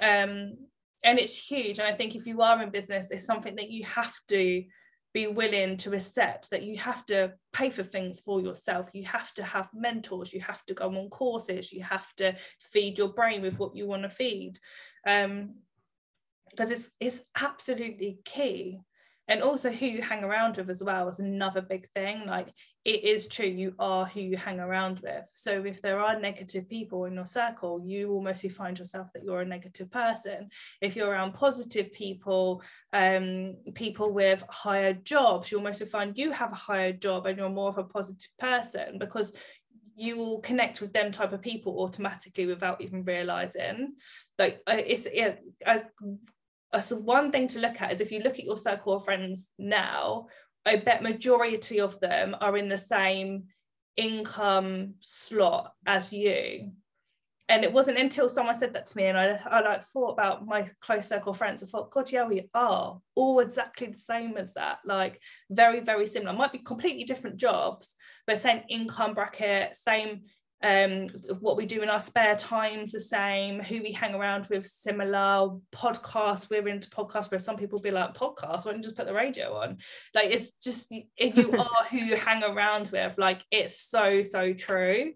[0.02, 0.54] Um,
[1.02, 1.78] and it's huge.
[1.78, 4.64] And I think if you are in business, it's something that you have to
[5.12, 8.90] be willing to accept that you have to pay for things for yourself.
[8.94, 10.32] You have to have mentors.
[10.32, 11.72] You have to go on courses.
[11.72, 14.58] You have to feed your brain with what you want to feed.
[15.06, 15.54] Um,
[16.50, 18.80] because it's it's absolutely key
[19.30, 22.26] and also who you hang around with as well is another big thing.
[22.26, 22.52] Like
[22.84, 25.24] it is true you are who you hang around with.
[25.34, 29.42] So if there are negative people in your circle you almost find yourself that you're
[29.42, 30.48] a negative person.
[30.80, 32.60] If you're around positive people
[32.92, 37.48] um, people with higher jobs you almost find you have a higher job and you're
[37.48, 39.32] more of a positive person because
[39.94, 43.92] you will connect with them type of people automatically without even realizing.
[44.38, 45.80] Like it's it, uh,
[46.72, 49.04] Uh, so one thing to look at is if you look at your circle of
[49.04, 50.26] friends now
[50.64, 53.44] i bet majority of them are in the same
[53.96, 56.72] income slot as you.
[57.48, 60.46] And it wasn't until someone said that to me and I, I like thought about
[60.46, 64.54] my close circle friends I thought god yeah we are all exactly the same as
[64.54, 66.32] that like very very similar.
[66.32, 70.22] Might be completely different jobs but same income bracket same
[70.62, 71.08] um,
[71.40, 75.56] what we do in our spare times the same, who we hang around with similar,
[75.72, 79.06] podcasts, we're into podcasts where some people be like, podcast, why don't you just put
[79.06, 79.78] the radio on?
[80.14, 84.52] Like it's just if you are who you hang around with, like it's so, so
[84.52, 85.12] true.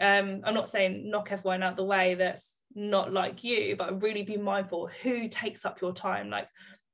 [0.00, 4.22] Um, I'm not saying knock everyone out the way that's not like you, but really
[4.22, 6.30] be mindful who takes up your time.
[6.30, 6.48] Like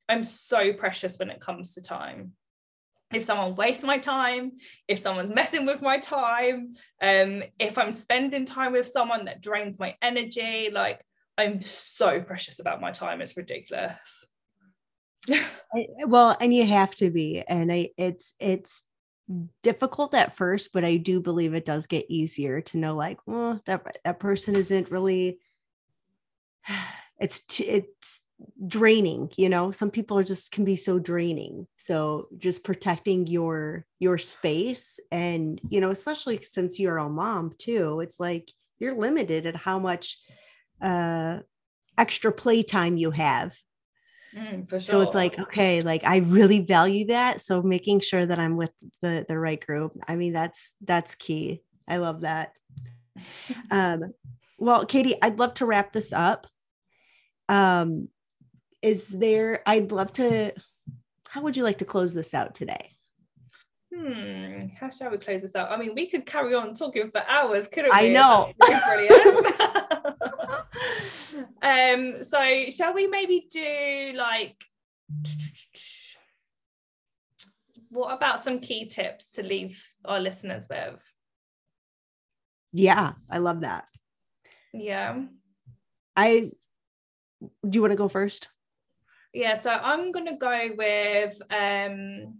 [0.06, 2.32] I'm so precious when it comes to time
[3.12, 4.52] if someone wastes my time,
[4.86, 9.78] if someone's messing with my time, um, if I'm spending time with someone that drains
[9.78, 11.04] my energy, like
[11.36, 13.20] I'm so precious about my time.
[13.20, 14.26] It's ridiculous.
[16.06, 18.84] well, and you have to be, and I, it's it's
[19.62, 23.60] difficult at first, but I do believe it does get easier to know, like, well,
[23.66, 25.38] that that person isn't really.
[27.22, 28.20] It's it's
[28.66, 29.70] draining you know?
[29.72, 31.66] Some people are just can be so draining.
[31.76, 38.00] So just protecting your your space and you know especially since you're a mom too
[38.00, 40.18] it's like you're limited at how much
[40.82, 41.38] uh
[41.98, 43.54] extra playtime you have.
[44.36, 44.78] Mm, sure.
[44.80, 47.40] so it's like okay like i really value that.
[47.40, 48.70] So making sure that i'm with
[49.02, 51.62] the the right group i mean that's that's key.
[51.88, 52.52] I love that.
[53.70, 54.12] Um
[54.58, 56.46] well katie i'd love to wrap this up.
[57.48, 58.08] Um
[58.82, 60.52] is there i'd love to
[61.28, 62.90] how would you like to close this out today?
[63.94, 65.70] Hmm how shall we close this out?
[65.70, 68.10] I mean we could carry on talking for hours couldn't we?
[68.10, 69.46] i know brilliant.
[71.62, 74.56] Um so shall we maybe do like
[77.90, 81.00] what about some key tips to leave our listeners with?
[82.72, 83.88] Yeah i love that.
[84.72, 85.22] Yeah.
[86.16, 86.52] I
[87.40, 88.48] do you want to go first
[89.32, 92.38] yeah, so I'm going to go with um,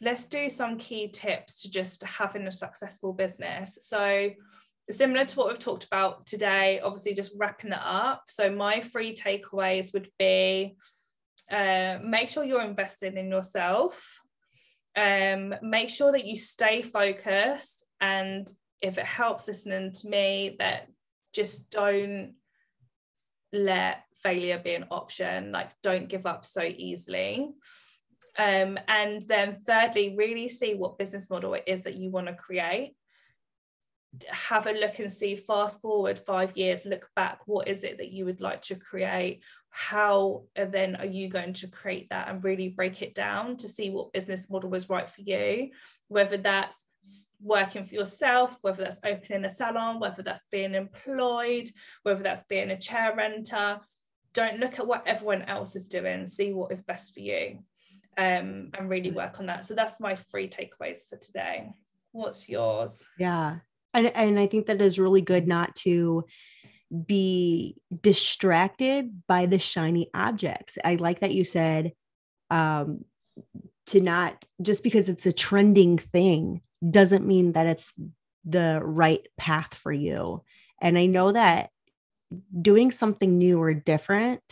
[0.00, 3.78] let's do some key tips to just having a successful business.
[3.80, 4.30] So,
[4.90, 8.24] similar to what we've talked about today, obviously, just wrapping it up.
[8.28, 10.76] So, my three takeaways would be
[11.50, 14.20] uh, make sure you're investing in yourself.
[14.96, 17.84] Um, make sure that you stay focused.
[18.00, 18.48] And
[18.80, 20.88] if it helps listening to me, that
[21.32, 22.34] just don't
[23.52, 25.52] let failure be an option.
[25.52, 27.50] Like, don't give up so easily.
[28.36, 32.34] Um, and then, thirdly, really see what business model it is that you want to
[32.34, 32.96] create
[34.28, 38.12] have a look and see fast forward five years look back what is it that
[38.12, 42.68] you would like to create how then are you going to create that and really
[42.68, 45.70] break it down to see what business model was right for you
[46.08, 46.84] whether that's
[47.42, 51.68] working for yourself whether that's opening a salon whether that's being employed
[52.02, 53.78] whether that's being a chair renter
[54.34, 57.58] don't look at what everyone else is doing see what is best for you
[58.16, 59.64] um, and really work on that.
[59.64, 61.70] So that's my three takeaways for today.
[62.12, 63.02] What's yours?
[63.18, 63.58] Yeah.
[63.92, 66.24] And, and i think that is really good not to
[67.06, 70.78] be distracted by the shiny objects.
[70.84, 71.92] I like that you said
[72.50, 73.04] um
[73.86, 77.92] to not just because it's a trending thing doesn't mean that it's
[78.44, 80.42] the right path for you.
[80.82, 81.70] And i know that
[82.60, 84.42] doing something new or different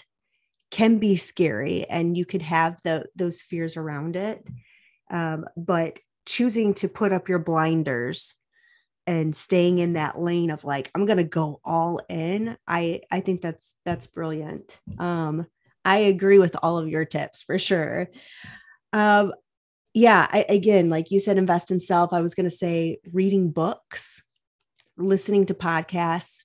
[0.70, 4.44] can be scary and you could have the those fears around it.
[5.10, 8.36] Um, but choosing to put up your blinders
[9.06, 13.42] and staying in that lane of like i'm gonna go all in i i think
[13.42, 14.78] that's that's brilliant.
[14.98, 15.46] Um
[15.84, 18.08] i agree with all of your tips for sure.
[18.92, 19.34] Um
[19.94, 22.12] yeah I, again like you said invest in self.
[22.12, 24.22] I was gonna say reading books
[24.96, 26.44] listening to podcasts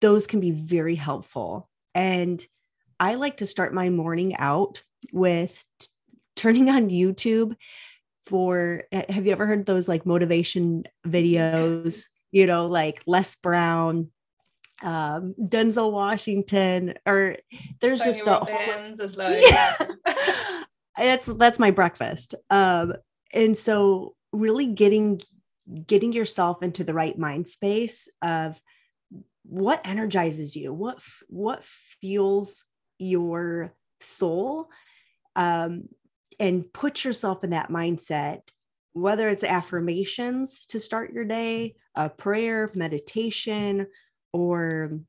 [0.00, 1.68] those can be very helpful.
[1.94, 2.44] And
[3.00, 4.82] i like to start my morning out
[5.12, 5.86] with t-
[6.34, 7.54] turning on youtube
[8.28, 12.04] for have you ever heard those like motivation videos?
[12.30, 14.10] You know like les brown
[14.82, 17.36] um denzel washington or
[17.80, 18.46] there's Tony just a whole
[19.18, 19.74] yeah.
[20.96, 22.34] that's that's my breakfast.
[22.50, 22.94] Um
[23.32, 25.22] and so really getting
[25.86, 28.60] getting yourself into the right mind space of
[29.48, 30.72] what energizes you?
[30.72, 32.64] What what fuels
[32.98, 34.68] your soul?
[35.34, 35.88] Um
[36.38, 38.42] and put yourself in that mindset,
[38.92, 43.88] whether it's affirmations to start your day, a prayer, meditation,
[44.32, 45.00] or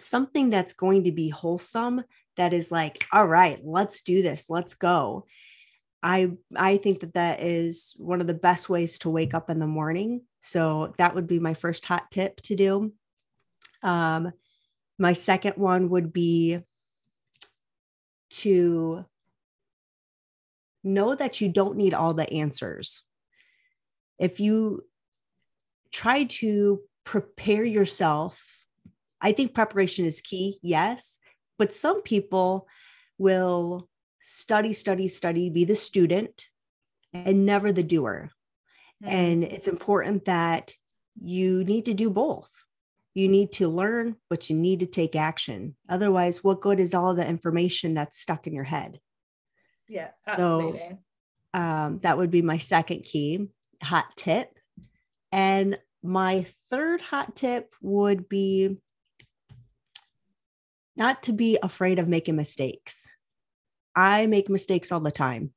[0.00, 2.02] something that's going to be wholesome
[2.36, 4.48] that is like all right let's do this.
[4.48, 5.26] Let's go.
[6.02, 9.58] I i think that that is one of the best ways to wake up in
[9.58, 10.22] the morning.
[10.40, 12.92] So that would be my first hot tip to do
[13.86, 14.32] um
[14.98, 16.60] my second one would be
[18.30, 19.04] to
[20.82, 23.02] know that you don't need all the answers.
[24.18, 24.84] If you
[25.92, 28.42] try to prepare yourself,
[29.20, 31.18] I think preparation is key, yes,
[31.58, 32.66] but some people
[33.18, 33.88] will
[34.20, 36.46] study, study, study, be the student
[37.12, 38.30] and never the doer.
[39.02, 39.14] Mm-hmm.
[39.14, 40.72] And it's important that
[41.20, 42.50] you need to do both.
[43.16, 45.74] You need to learn, but you need to take action.
[45.88, 49.00] Otherwise, what good is all the information that's stuck in your head?
[49.88, 50.98] Yeah, absolutely.
[51.54, 53.48] So um, that would be my second key
[53.82, 54.50] hot tip.
[55.32, 58.76] And my third hot tip would be
[60.94, 63.08] not to be afraid of making mistakes.
[63.94, 65.54] I make mistakes all the time,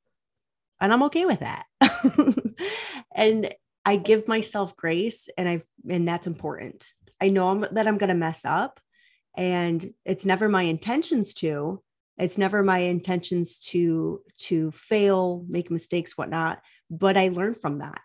[0.80, 1.66] and I'm okay with that.
[3.14, 3.52] and
[3.84, 6.90] I give myself grace, and I and that's important.
[7.20, 8.80] I know I'm, that I'm going to mess up,
[9.36, 11.82] and it's never my intentions to,
[12.18, 16.60] it's never my intentions to to fail make mistakes whatnot
[16.90, 18.02] but i learn from that.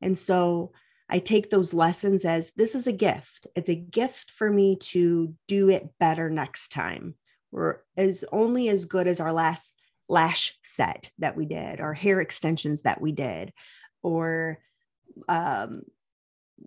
[0.00, 0.72] And so
[1.08, 3.46] i take those lessons as this is a gift.
[3.54, 7.14] It's a gift for me to do it better next time
[7.54, 9.74] we're as only as good as our last
[10.08, 13.52] lash set that we did or hair extensions that we did
[14.02, 14.58] or
[15.28, 15.82] um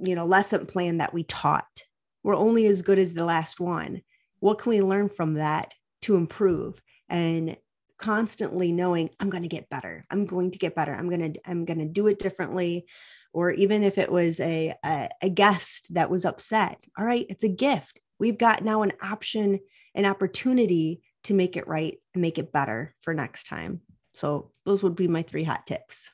[0.01, 1.83] you know lesson plan that we taught
[2.23, 4.01] we're only as good as the last one
[4.39, 7.57] what can we learn from that to improve and
[7.97, 10.05] constantly knowing I'm going to get better.
[10.09, 10.93] I'm going to get better.
[10.93, 12.85] I'm going to I'm going to do it differently
[13.33, 16.83] or even if it was a, a, a guest that was upset.
[16.97, 17.99] All right, it's a gift.
[18.19, 19.59] We've got now an option,
[19.93, 23.81] an opportunity to make it right and make it better for next time.
[24.13, 26.09] So those would be my three hot tips.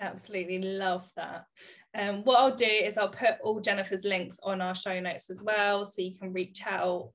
[0.00, 1.46] Absolutely love that.
[1.94, 5.42] Um, what I'll do is I'll put all Jennifer's links on our show notes as
[5.42, 7.10] well, so you can reach out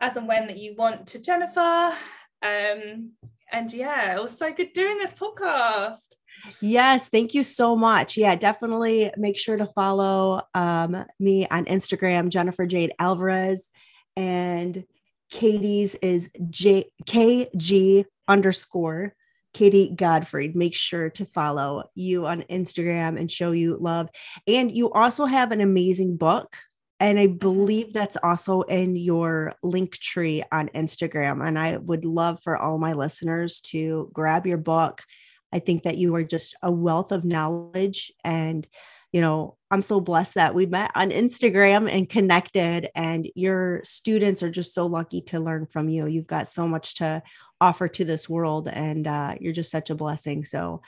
[0.00, 1.94] as and when that you want to Jennifer.
[2.42, 3.12] Um,
[3.52, 6.14] and yeah, it was so good doing this podcast.
[6.60, 8.16] Yes, thank you so much.
[8.16, 13.70] Yeah, definitely make sure to follow um, me on Instagram, Jennifer Jade Alvarez,
[14.16, 14.84] and
[15.30, 19.14] Katie's is J K G underscore
[19.52, 20.52] Katie Godfrey.
[20.54, 24.08] Make sure to follow you on Instagram and show you love.
[24.46, 26.56] And you also have an amazing book.
[27.00, 31.46] And I believe that's also in your link tree on Instagram.
[31.46, 35.02] And I would love for all my listeners to grab your book.
[35.50, 38.12] I think that you are just a wealth of knowledge.
[38.22, 38.68] And,
[39.12, 42.90] you know, I'm so blessed that we met on Instagram and connected.
[42.94, 46.06] And your students are just so lucky to learn from you.
[46.06, 47.22] You've got so much to
[47.60, 50.44] offer to this world and uh, you're just such a blessing.
[50.44, 50.80] So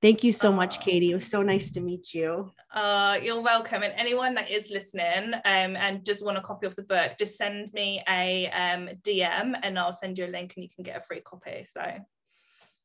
[0.00, 1.12] thank you so much katie.
[1.12, 2.50] It was so nice to meet you.
[2.72, 3.82] Uh, you're welcome.
[3.82, 7.36] And anyone that is listening um, and just want a copy of the book just
[7.36, 10.96] send me a um, dm and i'll send you a link and you can get
[10.96, 11.66] a free copy.
[11.72, 11.82] So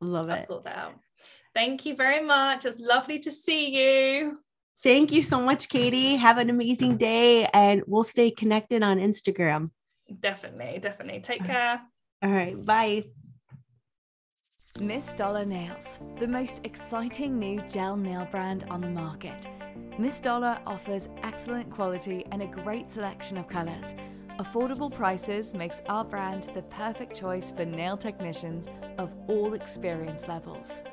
[0.01, 0.47] love I'll it.
[0.47, 0.95] sort that out.
[1.53, 2.65] Thank you very much.
[2.65, 4.39] It's lovely to see you.
[4.83, 6.15] Thank you so much katie.
[6.15, 9.71] Have an amazing day and we'll stay connected on instagram.
[10.19, 11.21] Definitely definitely.
[11.21, 11.81] Take care.
[12.23, 12.63] All right.
[12.63, 13.05] Bye
[14.79, 19.47] Miss Dollar Nails, the most exciting new gel nail brand on the market.
[19.97, 23.95] Miss Dollar offers excellent quality and a great selection of colours.
[24.37, 28.69] Affordable prices makes our brand the perfect choice for nail technicians
[28.99, 30.83] of all experience levels.